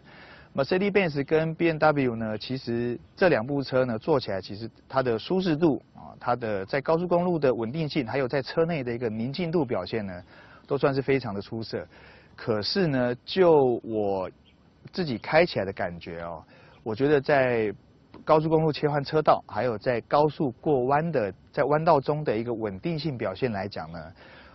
[0.55, 10.23] Mercedes-Benz 跟 B&W 呢，其实这两部车呢，坐起来其实它的舒适度啊，它的在高速公路的稳定性，还有在车内的一个宁静度表现呢，
[10.65, 11.86] 都算是非常的出色。
[12.36, 14.27] 可是呢，就我
[14.91, 16.41] 自己开起来的感觉哦，
[16.82, 17.71] 我觉得在
[18.25, 23.99] 高速公路切换车道，还有在高速过弯的在弯道中的一个稳定性表现来讲呢。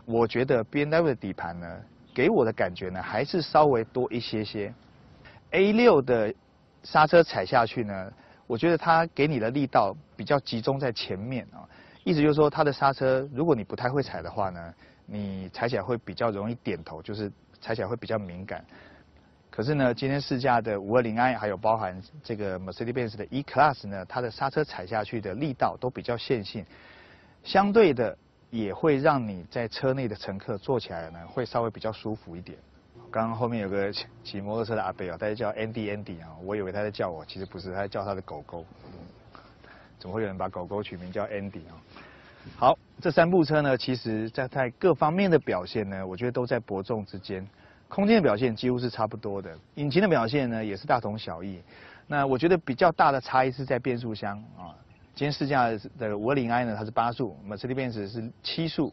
[0.07, 1.80] 我觉得 B N W 的底盘呢，
[2.14, 4.72] 给我的感觉呢，还是稍微多一些些。
[5.52, 6.34] A 六的
[6.82, 8.12] 刹车踩下去呢，
[8.46, 11.64] 我觉得它给你的力道比较集中在前面啊，
[12.05, 14.74] 意思就是说它的刹车，如果你不太会踩的话呢，
[15.07, 18.62] 你踩起来会比较容易点头，就是踩起来会比较敏感。
[19.50, 26.62] 可是呢，今天试驾的五二零 i 还有包含这个 Mercedes-Benz 的 E Class 呢，它的刹车踩下去的力道都比较线性，
[27.42, 28.18] 相对的。
[28.55, 32.57] 也会让你在车内的乘客坐起来呢，会稍微比较舒服一点。
[33.11, 33.92] 刚刚后面有个
[34.22, 38.64] 骑摩托车的阿伯啊，大家叫 Andy Andy 啊，我以为他在叫我，其实不是，他在叫他的狗狗。
[39.98, 41.74] 怎么会有人把狗狗取名叫 Andy 啊？
[42.57, 47.44] 好，这三部车呢，其实在在各方面的表现呢，我觉得都在伯仲之间。
[47.88, 51.61] 空间的表现几乎是差不多的，引擎的表现呢也是大同小异。
[52.07, 54.70] 那我觉得比较大的差异是在变速箱啊。
[55.14, 58.92] 今天试驾的五二零 i 呢，它是八速那么 CLP 是七速。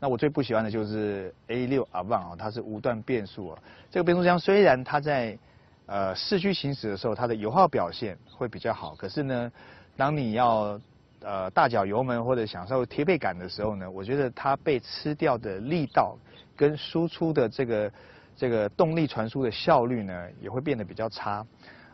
[0.00, 3.58] 那我最不喜欢的就是 A 六 Avant 啊，它是无段变速啊。
[3.88, 5.38] 这个变速箱虽然它在
[5.86, 9.52] 呃市区行驶的时候，它的油耗表现会比较好，可是呢，
[9.96, 10.80] 当你要
[11.20, 16.18] 呃大脚油门或者享受贴背感的时候呢，我觉得它被吃掉的力道
[16.56, 17.92] 跟输出的这个
[18.36, 21.46] 这个动力传输的效率呢，也会变得比较差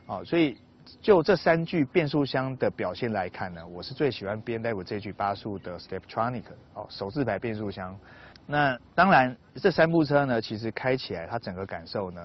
[0.06, 0.56] 啊，所以。
[1.00, 7.98] 就这三具变速箱的表现来看呢，我是最喜欢 B&W 这具八速的 Steptronic 哦手自排变速箱。
[8.46, 12.20] 那当然这三部车呢，其实开起来它整个感受呢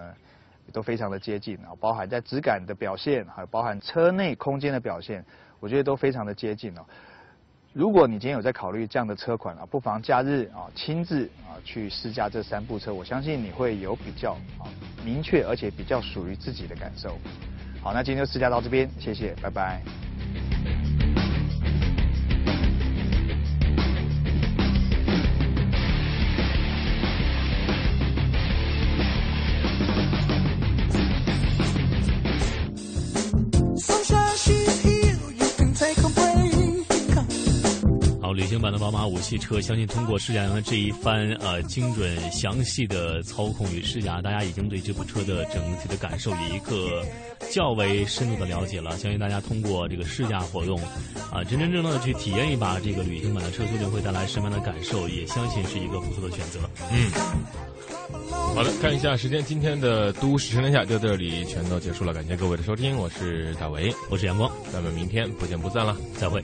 [0.72, 5.24] 都非常的接近啊，包含在质感的表现，还有包含车内空间的表现，
[5.60, 6.86] 我觉得都非常的接近哦。
[7.74, 14.70] 如果你今天有在考虑这样的车款啊，不妨假日啊亲自啊去试驾这三部车，我相信你会有比较啊
[15.04, 17.18] 明确而且比较属于自己的感受。
[17.84, 19.82] 好，那今天就试驾到这边，谢谢，拜拜。
[38.54, 47.04] 旅行版的宝马五系车，相信通过试驾员的这一番呃精准详细的操控与试驾，大家已经对这部车的整体的感受有一个
[47.50, 48.96] 较为深度的了解了。
[48.96, 50.80] 相信大家通过这个试驾活动，
[51.32, 56.60] 啊，真真正正的去体验一把这个旅行版的车，究竟会带来什么样的感受，也相信是一个不错的选择。
[56.92, 57.10] 嗯，
[58.54, 66.44] 好的，看一下时间，今天的都市天下就到这里全都结束了，感谢各位的收听，我是大为，我是阳光，咱们明天不见不散了，再会。